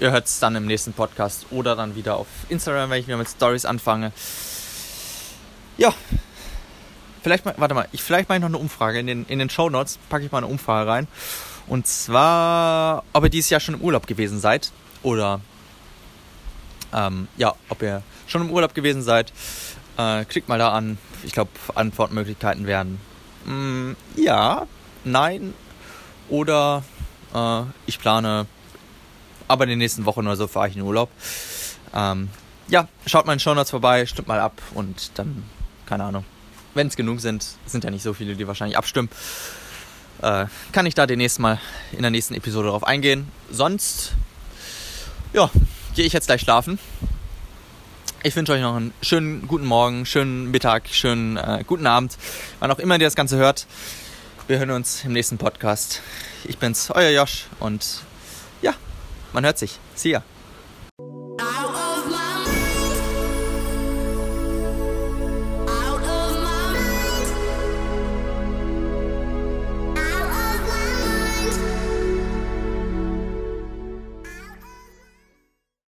ihr 0.00 0.10
hört 0.10 0.26
es 0.26 0.38
dann 0.38 0.56
im 0.56 0.66
nächsten 0.66 0.92
Podcast 0.92 1.46
oder 1.50 1.74
dann 1.74 1.94
wieder 1.94 2.16
auf 2.16 2.26
Instagram, 2.48 2.90
wenn 2.90 3.00
ich 3.00 3.06
wieder 3.06 3.16
mit 3.16 3.28
Stories 3.28 3.64
anfange. 3.64 4.12
Ja, 5.78 5.94
vielleicht 7.22 7.44
mal, 7.44 7.54
warte 7.56 7.74
mal, 7.74 7.88
ich 7.92 8.02
vielleicht 8.02 8.28
mache 8.28 8.36
ich 8.36 8.42
noch 8.42 8.48
eine 8.48 8.58
Umfrage 8.58 8.98
in 8.98 9.06
den 9.06 9.24
in 9.26 9.38
den 9.38 9.48
Show 9.48 9.70
Notes 9.70 9.98
packe 10.08 10.24
ich 10.24 10.32
mal 10.32 10.38
eine 10.38 10.48
Umfrage 10.48 10.90
rein 10.90 11.08
und 11.68 11.86
zwar, 11.86 13.04
ob 13.12 13.24
ihr 13.24 13.30
dieses 13.30 13.50
Jahr 13.50 13.60
schon 13.60 13.74
im 13.74 13.80
Urlaub 13.80 14.06
gewesen 14.06 14.40
seid 14.40 14.72
oder 15.02 15.40
ähm, 16.92 17.28
ja, 17.36 17.54
ob 17.68 17.82
ihr 17.82 18.02
schon 18.26 18.42
im 18.42 18.50
Urlaub 18.50 18.74
gewesen 18.74 19.02
seid. 19.02 19.32
Äh, 19.96 20.24
klickt 20.24 20.48
mal 20.48 20.58
da 20.58 20.72
an. 20.72 20.98
Ich 21.24 21.32
glaube, 21.32 21.50
Antwortmöglichkeiten 21.74 22.66
werden 22.66 23.00
mm, 23.44 23.92
ja, 24.16 24.66
nein 25.04 25.54
oder 26.28 26.84
äh, 27.34 27.62
ich 27.86 27.98
plane 27.98 28.46
aber 29.48 29.64
in 29.64 29.70
den 29.70 29.78
nächsten 29.78 30.04
Wochen 30.04 30.20
oder 30.20 30.36
so 30.36 30.46
fahre 30.46 30.68
ich 30.68 30.76
in 30.76 30.82
Urlaub. 30.82 31.10
Ähm, 31.94 32.28
ja, 32.68 32.86
schaut 33.06 33.26
mal 33.26 33.32
in 33.32 33.40
Shownotes 33.40 33.70
vorbei, 33.70 34.04
stimmt 34.04 34.28
mal 34.28 34.40
ab 34.40 34.60
und 34.74 35.12
dann, 35.14 35.42
keine 35.86 36.04
Ahnung. 36.04 36.24
Wenn 36.74 36.88
es 36.88 36.96
genug 36.96 37.20
sind, 37.20 37.46
sind 37.64 37.82
ja 37.82 37.90
nicht 37.90 38.02
so 38.02 38.12
viele, 38.12 38.36
die 38.36 38.46
wahrscheinlich 38.46 38.76
abstimmen, 38.76 39.08
äh, 40.22 40.46
kann 40.72 40.86
ich 40.86 40.94
da 40.94 41.06
demnächst 41.06 41.38
mal 41.38 41.60
in 41.92 42.02
der 42.02 42.10
nächsten 42.10 42.34
Episode 42.34 42.66
darauf 42.66 42.84
eingehen. 42.84 43.30
Sonst, 43.50 44.12
ja, 45.32 45.50
gehe 45.94 46.04
ich 46.04 46.12
jetzt 46.12 46.26
gleich 46.26 46.40
schlafen. 46.40 46.78
Ich 48.22 48.34
wünsche 48.34 48.52
euch 48.52 48.62
noch 48.62 48.76
einen 48.76 48.92
schönen 49.00 49.46
guten 49.46 49.64
Morgen, 49.64 50.04
schönen 50.04 50.50
Mittag, 50.50 50.88
schönen 50.90 51.36
äh, 51.36 51.62
guten 51.66 51.86
Abend, 51.86 52.16
wann 52.58 52.70
auch 52.70 52.78
immer 52.78 52.94
ihr 52.94 53.06
das 53.06 53.14
Ganze 53.14 53.36
hört. 53.36 53.66
Wir 54.48 54.58
hören 54.58 54.70
uns 54.70 55.04
im 55.04 55.12
nächsten 55.12 55.38
Podcast. 55.38 56.02
Ich 56.44 56.58
bin's, 56.58 56.90
euer 56.90 57.10
Josh 57.10 57.46
und 57.60 58.02
man 59.32 59.44
hört 59.44 59.58
sich. 59.58 59.78
See 59.94 60.10
ya. 60.10 60.22